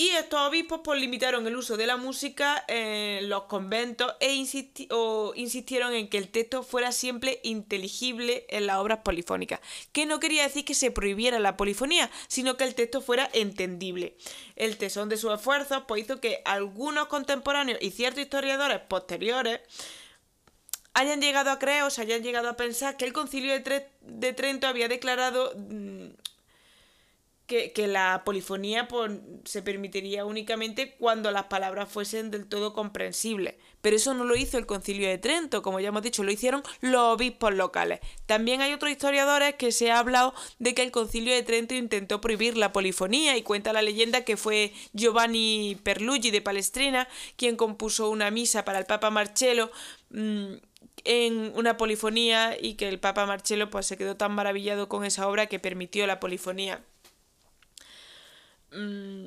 Y 0.00 0.10
estos 0.10 0.38
obispos 0.40 0.82
pues, 0.84 1.00
limitaron 1.00 1.44
el 1.48 1.56
uso 1.56 1.76
de 1.76 1.88
la 1.88 1.96
música 1.96 2.64
en 2.68 3.28
los 3.28 3.42
conventos 3.42 4.14
e 4.20 4.32
insistieron 4.32 5.92
en 5.92 6.08
que 6.08 6.18
el 6.18 6.28
texto 6.28 6.62
fuera 6.62 6.92
siempre 6.92 7.40
inteligible 7.42 8.46
en 8.48 8.68
las 8.68 8.76
obras 8.76 9.00
polifónicas, 9.00 9.58
que 9.90 10.06
no 10.06 10.20
quería 10.20 10.44
decir 10.44 10.64
que 10.64 10.74
se 10.74 10.92
prohibiera 10.92 11.40
la 11.40 11.56
polifonía, 11.56 12.12
sino 12.28 12.56
que 12.56 12.62
el 12.62 12.76
texto 12.76 13.00
fuera 13.00 13.28
entendible. 13.32 14.16
El 14.54 14.76
tesón 14.76 15.08
de 15.08 15.16
sus 15.16 15.34
esfuerzos 15.34 15.82
pues, 15.88 16.04
hizo 16.04 16.20
que 16.20 16.42
algunos 16.44 17.08
contemporáneos 17.08 17.80
y 17.82 17.90
ciertos 17.90 18.22
historiadores 18.22 18.78
posteriores 18.78 19.58
hayan 20.94 21.20
llegado 21.20 21.50
a 21.50 21.58
creer 21.58 21.82
o 21.82 21.90
se 21.90 22.02
hayan 22.02 22.22
llegado 22.22 22.48
a 22.48 22.56
pensar 22.56 22.96
que 22.96 23.04
el 23.04 23.12
concilio 23.12 23.52
de, 23.52 24.32
Trento 24.32 24.68
había 24.68 24.86
declarado 24.86 25.52
mm, 25.56 26.10
que, 27.48 27.88
la 27.88 28.22
polifonía 28.26 28.86
se 29.44 29.62
permitiría 29.62 30.26
únicamente 30.26 30.94
cuando 30.98 31.30
las 31.30 31.44
palabras 31.44 31.88
fuesen 31.90 32.30
del 32.30 32.46
todo 32.46 32.74
comprensibles. 32.74 33.54
Pero 33.80 33.96
eso 33.96 34.12
no 34.12 34.24
lo 34.24 34.36
hizo 34.36 34.58
el 34.58 34.66
concilio 34.66 35.08
de 35.08 35.16
Trento, 35.16 35.62
como 35.62 35.80
ya 35.80 35.88
hemos 35.88 36.02
dicho, 36.02 36.22
lo 36.22 36.30
hicieron 36.30 36.62
los 36.82 37.14
obispos 37.14 37.54
locales. 37.54 38.00
También 38.26 38.60
hay 38.60 38.74
otros 38.74 38.92
historiadores 38.92 39.54
que 39.54 39.72
se 39.72 39.90
ha 39.90 39.98
hablado 39.98 40.34
de 40.58 40.74
que 40.74 40.82
el 40.82 40.90
concilio 40.90 41.34
de 41.34 41.42
Trento 41.42 41.74
intentó 41.74 42.20
prohibir 42.20 42.56
la 42.58 42.72
polifonía 42.72 43.36
y 43.36 43.42
cuenta 43.42 43.72
la 43.72 43.82
leyenda 43.82 44.24
que 44.24 44.36
fue 44.36 44.74
Giovanni 44.92 45.78
Perlugi 45.82 46.30
de 46.30 46.42
Palestrina 46.42 47.08
quien 47.36 47.56
compuso 47.56 48.10
una 48.10 48.30
misa 48.30 48.64
para 48.66 48.78
el 48.78 48.84
Papa 48.84 49.10
Marcello 49.10 49.70
mm, 50.10 50.54
en 51.04 51.52
una 51.54 51.76
polifonía 51.76 52.56
y 52.60 52.74
que 52.74 52.88
el 52.88 52.98
Papa 52.98 53.24
Marcello 53.24 53.70
pues, 53.70 53.86
se 53.86 53.96
quedó 53.96 54.16
tan 54.16 54.32
maravillado 54.32 54.88
con 54.88 55.04
esa 55.04 55.28
obra 55.28 55.46
que 55.46 55.58
permitió 55.58 56.06
la 56.06 56.20
polifonía. 56.20 56.84
Mm, 58.72 59.26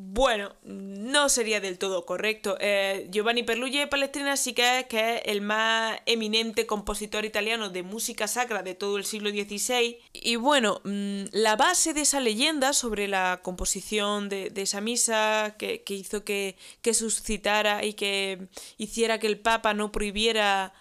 bueno, 0.00 0.54
no 0.62 1.28
sería 1.28 1.60
del 1.60 1.76
todo 1.76 2.06
correcto. 2.06 2.56
Eh, 2.60 3.08
Giovanni 3.10 3.42
Perlugi 3.42 3.78
de 3.78 3.86
Palestrina 3.88 4.36
sí 4.36 4.52
que 4.52 4.80
es, 4.80 4.86
que 4.86 5.16
es 5.16 5.22
el 5.24 5.40
más 5.40 5.98
eminente 6.06 6.66
compositor 6.66 7.24
italiano 7.24 7.68
de 7.70 7.82
música 7.82 8.28
sacra 8.28 8.62
de 8.62 8.76
todo 8.76 8.96
el 8.98 9.04
siglo 9.04 9.30
XVI. 9.30 9.98
Y 10.12 10.36
bueno, 10.36 10.80
mm, 10.84 11.24
la 11.32 11.56
base 11.56 11.94
de 11.94 12.02
esa 12.02 12.20
leyenda 12.20 12.74
sobre 12.74 13.08
la 13.08 13.40
composición 13.42 14.28
de, 14.28 14.52
esa 14.54 14.80
misa 14.80 15.56
que, 15.58 15.82
hizo 15.88 16.22
que, 16.22 16.56
que 16.80 16.94
suscitara 16.94 17.84
y 17.84 17.94
que 17.94 18.46
hiciera 18.76 19.18
que 19.18 19.26
el 19.26 19.40
Papa 19.40 19.74
no 19.74 19.90
prohibiera 19.90 20.74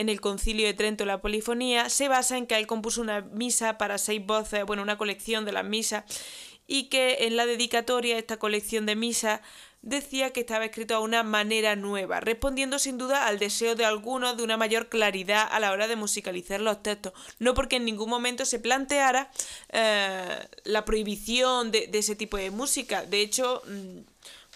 en 0.00 0.08
el 0.08 0.20
concilio 0.22 0.66
de 0.66 0.72
Trento 0.72 1.04
la 1.04 1.20
polifonía, 1.20 1.90
se 1.90 2.08
basa 2.08 2.38
en 2.38 2.46
que 2.46 2.56
él 2.56 2.66
compuso 2.66 3.02
una 3.02 3.20
misa 3.20 3.76
para 3.76 3.98
seis 3.98 4.24
voces, 4.24 4.64
bueno, 4.64 4.82
una 4.82 4.96
colección 4.96 5.44
de 5.44 5.52
las 5.52 5.64
misas, 5.64 6.04
y 6.66 6.84
que 6.84 7.26
en 7.26 7.36
la 7.36 7.44
dedicatoria 7.44 8.16
esta 8.16 8.38
colección 8.38 8.86
de 8.86 8.96
misas 8.96 9.40
decía 9.82 10.30
que 10.30 10.40
estaba 10.40 10.64
escrito 10.64 10.94
a 10.94 11.00
una 11.00 11.22
manera 11.22 11.76
nueva, 11.76 12.20
respondiendo 12.20 12.78
sin 12.78 12.96
duda 12.96 13.26
al 13.26 13.38
deseo 13.38 13.74
de 13.74 13.84
algunos 13.84 14.38
de 14.38 14.42
una 14.42 14.56
mayor 14.56 14.88
claridad 14.88 15.46
a 15.50 15.60
la 15.60 15.70
hora 15.70 15.86
de 15.86 15.96
musicalizar 15.96 16.62
los 16.62 16.82
textos, 16.82 17.12
no 17.38 17.52
porque 17.52 17.76
en 17.76 17.84
ningún 17.84 18.08
momento 18.08 18.46
se 18.46 18.58
planteara 18.58 19.30
eh, 19.70 20.48
la 20.64 20.84
prohibición 20.86 21.70
de, 21.70 21.90
ese 21.92 22.16
tipo 22.16 22.38
de 22.38 22.50
música. 22.50 23.04
De 23.04 23.20
hecho, 23.20 23.62
mm, 23.66 23.98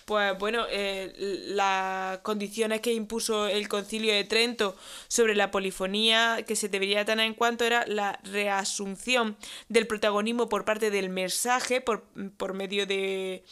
pues 0.05 0.39
bueno, 0.39 0.67
eh, 0.71 1.13
las 1.49 2.19
condiciones 2.19 2.81
que 2.81 2.93
impuso 2.93 3.47
el 3.47 3.69
concilio 3.69 4.13
de 4.13 4.25
Trento 4.25 4.77
sobre 5.09 5.35
la 5.35 5.51
polifonía 5.51 6.45
que 6.47 6.57
se 6.57 6.69
debería 6.69 7.05
tener 7.05 7.27
en 7.27 7.35
cuanto 7.35 7.65
era 7.65 7.87
la 7.87 8.19
reasunción 8.25 9.37
del 9.69 9.87
protagonismo 9.87 10.49
por 10.49 10.65
parte 10.65 10.91
del 10.91 11.09
mensaje 11.09 11.81
por, 11.81 12.05
por 12.37 12.53
medio 12.55 12.87
de, 12.87 13.45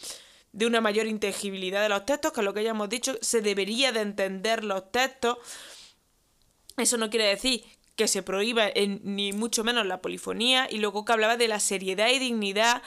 de 0.51 0.65
una 0.67 0.81
mayor 0.81 1.07
inteligibilidad 1.07 1.81
de 1.81 1.89
los 1.89 2.05
textos, 2.05 2.31
que 2.31 2.41
es 2.41 2.45
lo 2.45 2.53
que 2.53 2.63
ya 2.63 2.71
hemos 2.71 2.89
dicho, 2.89 3.17
se 3.21 3.41
debería 3.41 3.91
de 3.91 4.01
entender 4.01 4.63
los 4.63 4.91
textos. 4.91 5.37
Eso 6.77 6.97
no 6.97 7.09
quiere 7.09 7.25
decir 7.25 7.63
que 7.95 8.07
se 8.07 8.23
prohíba 8.23 8.69
ni 9.03 9.33
mucho 9.33 9.63
menos 9.63 9.85
la 9.85 10.01
polifonía 10.01 10.67
y 10.69 10.79
luego 10.79 11.05
que 11.05 11.13
hablaba 11.13 11.37
de 11.37 11.47
la 11.47 11.59
seriedad 11.59 12.09
y 12.09 12.19
dignidad 12.19 12.81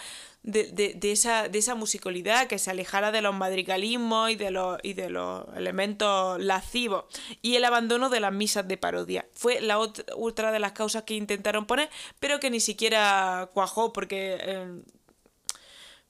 de, 0.46 0.98
esa, 1.02 1.48
de 1.48 1.58
esa 1.58 1.74
musicalidad, 1.74 2.46
que 2.46 2.58
se 2.58 2.70
alejara 2.70 3.10
de 3.10 3.20
los 3.20 3.34
madrigalismos 3.34 4.30
y 4.30 4.36
de 4.36 4.50
los, 4.52 4.78
y 4.82 4.94
de 4.94 5.10
los 5.10 5.44
elementos 5.56 6.40
lascivos, 6.40 7.04
y 7.42 7.56
el 7.56 7.64
abandono 7.64 8.08
de 8.08 8.20
las 8.20 8.32
misas 8.32 8.66
de 8.66 8.76
parodia. 8.76 9.26
Fue 9.34 9.60
la 9.60 9.78
otra, 9.78 10.52
de 10.52 10.58
las 10.60 10.72
causas 10.72 11.02
que 11.02 11.14
intentaron 11.14 11.66
poner, 11.66 11.90
pero 12.20 12.38
que 12.38 12.50
ni 12.50 12.60
siquiera 12.60 13.50
cuajó, 13.52 13.92
porque, 13.92 14.38
eh, 14.40 14.82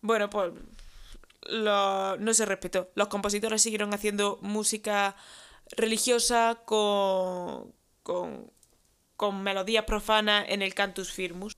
bueno, 0.02 0.28
pues 0.28 0.52
no 1.48 2.34
se 2.34 2.44
respetó. 2.44 2.90
Los 2.94 3.08
compositores 3.08 3.62
siguieron 3.62 3.94
haciendo 3.94 4.38
música 4.42 5.16
religiosa 5.76 6.60
con, 6.64 7.72
con, 8.02 8.50
con 9.16 9.42
melodías 9.42 9.84
profanas 9.84 10.44
en 10.48 10.60
el 10.60 10.74
cantus 10.74 11.10
firmus. 11.10 11.55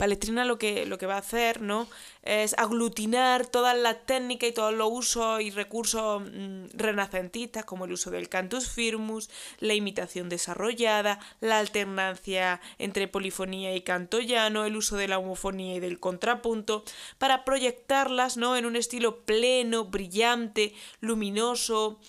Palestrina 0.00 0.46
lo 0.46 0.56
que, 0.56 0.86
lo 0.86 0.96
que 0.96 1.04
va 1.04 1.16
a 1.16 1.18
hacer 1.18 1.60
¿no? 1.60 1.86
es 2.22 2.54
aglutinar 2.56 3.44
todas 3.44 3.76
las 3.76 4.06
técnicas 4.06 4.48
y 4.48 4.52
todos 4.52 4.72
los 4.72 4.88
usos 4.90 5.42
y 5.42 5.50
recursos 5.50 6.22
mm, 6.22 6.68
renacentistas, 6.72 7.66
como 7.66 7.84
el 7.84 7.92
uso 7.92 8.10
del 8.10 8.30
cantus 8.30 8.66
firmus, 8.66 9.28
la 9.58 9.74
imitación 9.74 10.30
desarrollada, 10.30 11.20
la 11.40 11.58
alternancia 11.58 12.62
entre 12.78 13.08
polifonía 13.08 13.76
y 13.76 13.82
canto 13.82 14.20
llano, 14.20 14.64
el 14.64 14.76
uso 14.76 14.96
de 14.96 15.06
la 15.06 15.18
homofonía 15.18 15.74
y 15.74 15.80
del 15.80 16.00
contrapunto, 16.00 16.82
para 17.18 17.44
proyectarlas 17.44 18.38
¿no? 18.38 18.56
en 18.56 18.64
un 18.64 18.76
estilo 18.76 19.20
pleno, 19.26 19.84
brillante, 19.84 20.72
luminoso, 21.02 22.00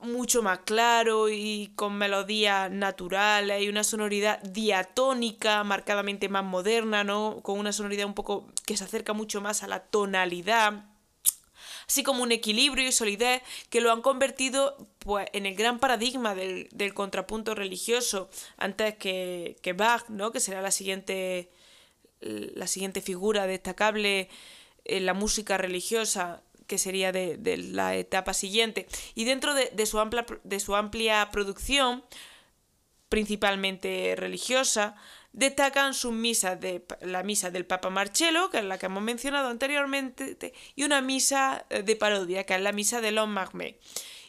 mucho 0.00 0.42
más 0.42 0.60
claro 0.60 1.28
y 1.28 1.72
con 1.76 1.96
melodías 1.96 2.70
naturales 2.70 3.62
y 3.62 3.68
una 3.68 3.84
sonoridad 3.84 4.40
diatónica 4.42 5.62
marcadamente 5.64 6.28
más 6.28 6.44
moderna, 6.44 7.04
¿no? 7.04 7.40
Con 7.42 7.58
una 7.58 7.72
sonoridad 7.72 8.06
un 8.06 8.14
poco 8.14 8.48
que 8.66 8.76
se 8.76 8.84
acerca 8.84 9.12
mucho 9.12 9.40
más 9.40 9.62
a 9.62 9.68
la 9.68 9.80
tonalidad 9.80 10.84
así 11.90 12.04
como 12.04 12.22
un 12.22 12.30
equilibrio 12.30 12.86
y 12.86 12.92
solidez 12.92 13.42
que 13.68 13.80
lo 13.80 13.90
han 13.90 14.00
convertido 14.00 14.76
pues, 15.00 15.26
en 15.32 15.44
el 15.44 15.56
gran 15.56 15.80
paradigma 15.80 16.36
del, 16.36 16.94
contrapunto 16.94 17.56
religioso 17.56 18.30
antes 18.58 18.94
que, 18.94 19.56
que, 19.60 19.72
Bach, 19.72 20.08
¿no? 20.08 20.30
que 20.30 20.38
será 20.38 20.62
la 20.62 20.70
siguiente, 20.70 21.50
la 22.20 22.68
siguiente 22.68 23.00
figura 23.00 23.48
destacable 23.48 24.28
en 24.84 25.04
la 25.04 25.14
música 25.14 25.58
religiosa 25.58 26.44
que 26.70 26.78
sería 26.78 27.10
de, 27.10 27.56
la 27.72 27.96
etapa 27.96 28.32
siguiente. 28.32 28.86
Y 29.16 29.24
dentro 29.24 29.54
de, 29.54 29.86
su 29.86 29.98
amplia, 29.98 30.24
de 30.44 30.60
su 30.60 30.76
amplia 30.76 31.28
producción, 31.32 32.04
principalmente 33.08 34.14
religiosa, 34.16 34.94
destacan 35.32 35.94
sus 35.94 36.12
misas 36.12 36.60
de 36.60 36.84
la 37.00 37.24
misa 37.24 37.50
del 37.50 37.66
Papa 37.66 37.90
Marcello, 37.90 38.50
que 38.50 38.58
es 38.58 38.64
la 38.64 38.78
que 38.78 38.86
hemos 38.86 39.02
mencionado 39.02 39.48
anteriormente, 39.48 40.54
y 40.76 40.84
una 40.84 41.00
misa 41.00 41.66
de 41.70 41.96
parodia, 41.96 42.46
que 42.46 42.54
es 42.54 42.60
la 42.60 42.70
misa 42.70 43.00
de 43.00 43.10
los 43.10 43.26
Magme 43.26 43.80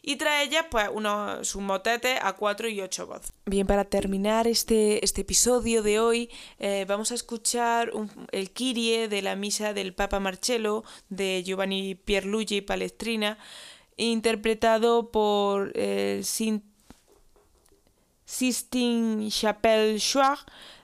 y 0.04 0.16
trae 0.16 0.46
ella 0.46 0.68
pues 0.70 0.90
unos 0.92 1.48
sus 1.48 1.62
motetes 1.62 2.20
a 2.22 2.34
cuatro 2.34 2.68
y 2.68 2.82
ocho 2.82 3.06
voces. 3.06 3.34
Bien, 3.46 3.68
para 3.68 3.86
terminar 3.86 4.48
este, 4.48 5.04
este 5.06 5.22
episodio 5.22 5.84
de 5.84 6.00
hoy 6.00 6.30
eh, 6.58 6.86
vamos 6.88 7.12
a 7.12 7.16
escuchar 7.16 7.92
el 8.32 8.52
Kyrie 8.52 9.08
de 9.08 9.22
la 9.22 9.36
misa 9.36 9.74
del 9.74 9.94
Papa 9.94 10.20
Marcello 10.20 10.84
de 11.10 11.44
Giovanni 11.44 11.96
Pierluigi 11.96 12.62
Palestrina 12.62 13.38
interpretado 13.98 15.12
por 15.12 15.72
eh, 15.76 16.22
Sistine 18.26 19.30
Chapelle 19.30 20.00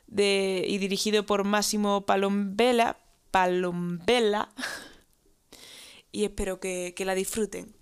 de, 0.05 0.63
y 0.67 0.77
dirigido 0.77 1.25
por 1.25 1.43
Máximo 1.43 2.05
Palombella, 2.05 2.97
Palombella 3.31 4.49
y 6.11 6.23
espero 6.23 6.59
que 6.59 6.93
la 6.99 7.15
disfruten. 7.15 7.76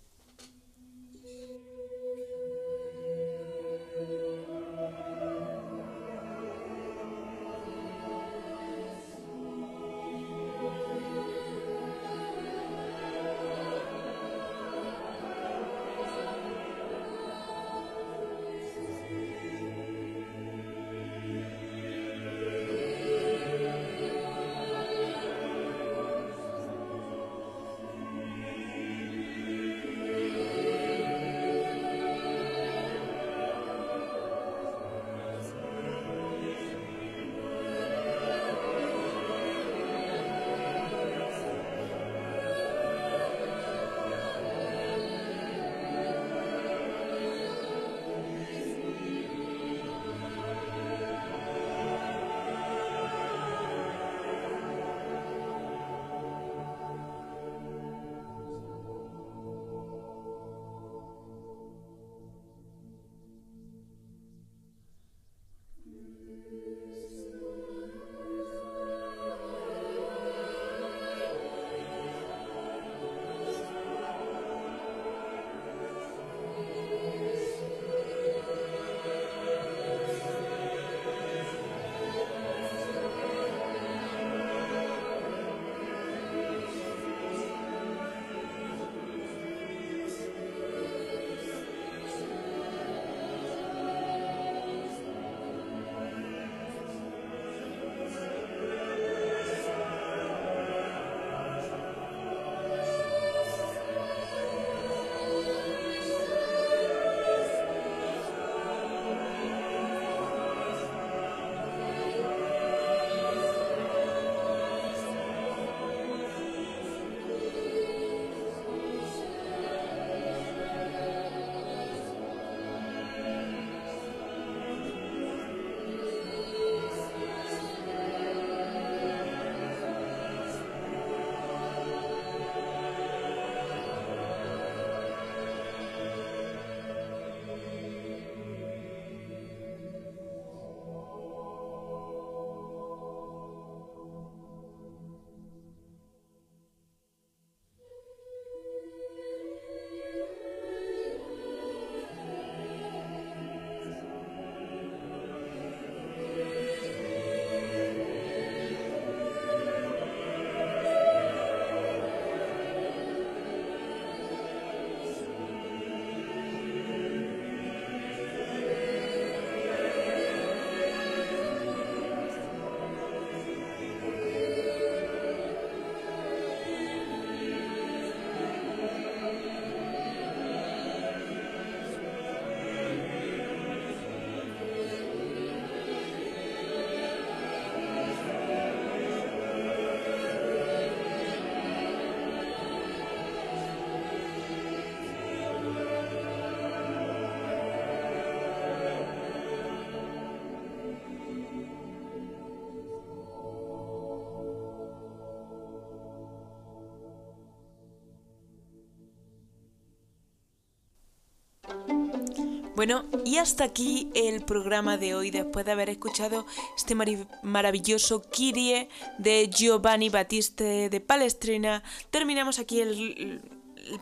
Bueno, 212.75 213.05
y 213.23 213.37
hasta 213.37 213.63
aquí 213.63 214.09
el 214.15 214.43
programa 214.43 214.97
de 214.97 215.15
hoy, 215.15 215.31
después 215.31 215.65
de 215.65 215.71
haber 215.71 215.89
escuchado 215.89 216.45
este 216.75 216.93
maravilloso 217.41 218.21
Kyrie 218.21 218.89
de 219.17 219.49
Giovanni 219.49 220.09
Battiste 220.09 220.89
de 220.89 220.99
Palestrina, 220.99 221.83
terminamos 222.11 222.59
aquí 222.59 222.81
el, 222.81 223.41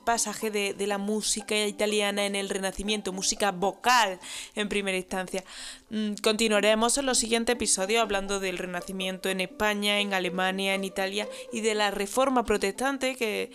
pasaje 0.06 0.50
de, 0.50 0.88
la 0.88 0.98
música 0.98 1.56
italiana 1.68 2.26
en 2.26 2.36
el 2.36 2.50
Renacimiento, 2.50 3.14
música 3.14 3.52
vocal 3.52 4.20
en 4.56 4.70
primera 4.70 4.98
instancia. 4.98 5.44
Mm, 5.92 6.14
continuaremos 6.24 6.98
en 6.98 7.06
los 7.06 7.20
siguientes 7.20 7.54
episodios 7.54 8.02
hablando 8.02 8.40
del 8.40 8.58
Renacimiento 8.58 9.30
en 9.30 9.42
España, 9.42 10.00
en 10.00 10.16
Alemania, 10.16 10.74
en 10.74 10.84
Italia 10.84 11.28
y 11.52 11.62
de 11.62 11.76
la 11.76 11.92
reforma 11.92 12.44
protestante 12.44 13.16
que, 13.16 13.52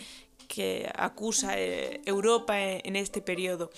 que 0.49 0.91
acusa 0.95 1.53
eh, 1.57 2.01
Europa 2.05 2.59
en, 2.59 2.95
este 2.95 3.21
periodo. 3.21 3.71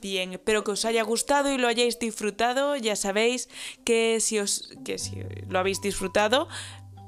Bien, 0.00 0.32
espero 0.32 0.64
que 0.64 0.70
os 0.70 0.84
haya 0.86 1.02
gustado 1.02 1.52
y 1.52 1.58
lo 1.58 1.68
hayáis 1.68 1.98
disfrutado. 1.98 2.74
Ya 2.76 2.96
sabéis 2.96 3.48
que 3.84 4.18
si, 4.20 4.38
os, 4.38 4.70
que 4.84 4.98
si 4.98 5.22
lo 5.48 5.58
habéis 5.58 5.82
disfrutado, 5.82 6.48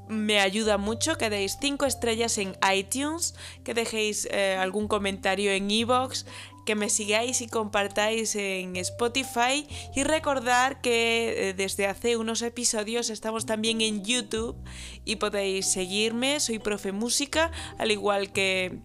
me 0.09 0.41
ayuda 0.41 0.77
mucho 0.77 1.17
que 1.17 1.31
deis 1.31 1.57
5 1.59 1.87
estrellas 1.87 2.37
en 2.37 2.55
iTunes, 2.75 3.35
que 3.65 3.73
dejéis 3.73 4.29
eh, 4.31 4.57
algún 4.61 4.89
comentario 4.89 5.53
en 5.53 5.71
iVoox, 5.71 6.27
que 6.67 6.75
me 6.75 6.91
sigáis 6.91 7.41
y 7.41 7.49
compartáis 7.49 8.37
en 8.37 8.77
Spotify 8.77 9.67
y 9.95 10.05
recordar 10.05 10.81
que 10.81 11.49
eh, 11.49 11.55
desde 11.55 11.87
hace 11.87 12.17
unos 12.17 12.43
episodios 12.43 13.09
estamos 13.09 13.47
también 13.47 13.81
en 13.81 14.05
YouTube 14.05 14.57
y 15.05 15.17
podéis 15.17 15.67
seguirme, 15.67 16.41
soy 16.41 16.59
profe 16.59 16.93
música, 16.93 17.51
al 17.79 17.91
igual 17.91 18.33
que 18.33 18.81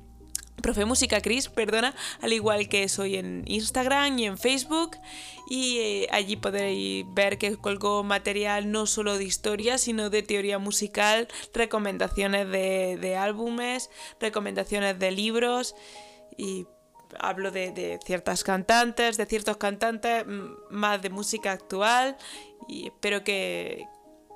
Profe 0.61 0.85
Música 0.85 1.21
Cris, 1.21 1.49
perdona, 1.49 1.93
al 2.21 2.33
igual 2.33 2.67
que 2.67 2.89
soy 2.89 3.15
en 3.15 3.43
Instagram 3.45 4.17
y 4.17 4.25
en 4.25 4.37
Facebook. 4.37 4.97
Y 5.49 5.77
eh, 5.79 6.07
allí 6.11 6.35
podréis 6.35 7.05
ver 7.13 7.37
que 7.37 7.55
colgo 7.57 8.03
material 8.03 8.71
no 8.71 8.85
solo 8.85 9.17
de 9.17 9.23
historia, 9.23 9.77
sino 9.77 10.09
de 10.09 10.23
teoría 10.23 10.59
musical, 10.59 11.27
recomendaciones 11.53 12.49
de, 12.49 13.15
álbumes, 13.17 13.89
recomendaciones 14.19 14.99
de 14.99 15.11
libros 15.11 15.75
y 16.37 16.65
hablo 17.19 17.51
de, 17.51 17.99
ciertas 18.05 18.43
cantantes, 18.43 19.17
de 19.17 19.25
ciertos 19.25 19.57
cantantes, 19.57 20.25
más 20.69 21.01
de 21.01 21.09
música 21.09 21.51
actual 21.51 22.17
y 22.67 22.87
espero 22.87 23.23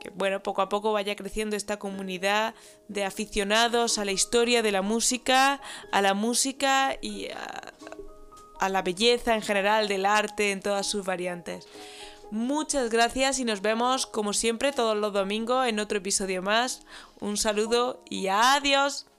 que, 0.01 0.09
bueno, 0.09 0.41
poco 0.41 0.61
a 0.63 0.69
poco 0.69 0.91
vaya 0.91 1.15
creciendo 1.15 1.55
esta 1.55 1.77
comunidad 1.77 2.55
de 2.87 3.05
aficionados 3.05 3.99
a 3.99 4.05
la 4.05 4.11
historia 4.11 4.63
de 4.63 4.71
la 4.71 4.81
música, 4.81 5.61
a 5.91 6.01
la 6.01 6.15
música 6.15 6.97
y 7.01 7.29
a, 7.29 7.73
a 8.59 8.69
la 8.69 8.81
belleza 8.81 9.35
en 9.35 9.43
general 9.43 9.87
del 9.87 10.07
arte 10.07 10.51
en 10.51 10.61
todas 10.61 10.87
sus 10.87 11.05
variantes. 11.05 11.67
Muchas 12.31 12.89
gracias 12.89 13.39
y 13.39 13.45
nos 13.45 13.61
vemos 13.61 14.07
como 14.07 14.33
siempre 14.33 14.71
todos 14.71 14.97
los 14.97 15.13
domingos 15.13 15.67
en 15.67 15.79
otro 15.79 15.99
episodio 15.99 16.41
más. 16.41 16.81
Un 17.19 17.37
saludo 17.37 18.03
y 18.09 18.27
adiós. 18.27 19.10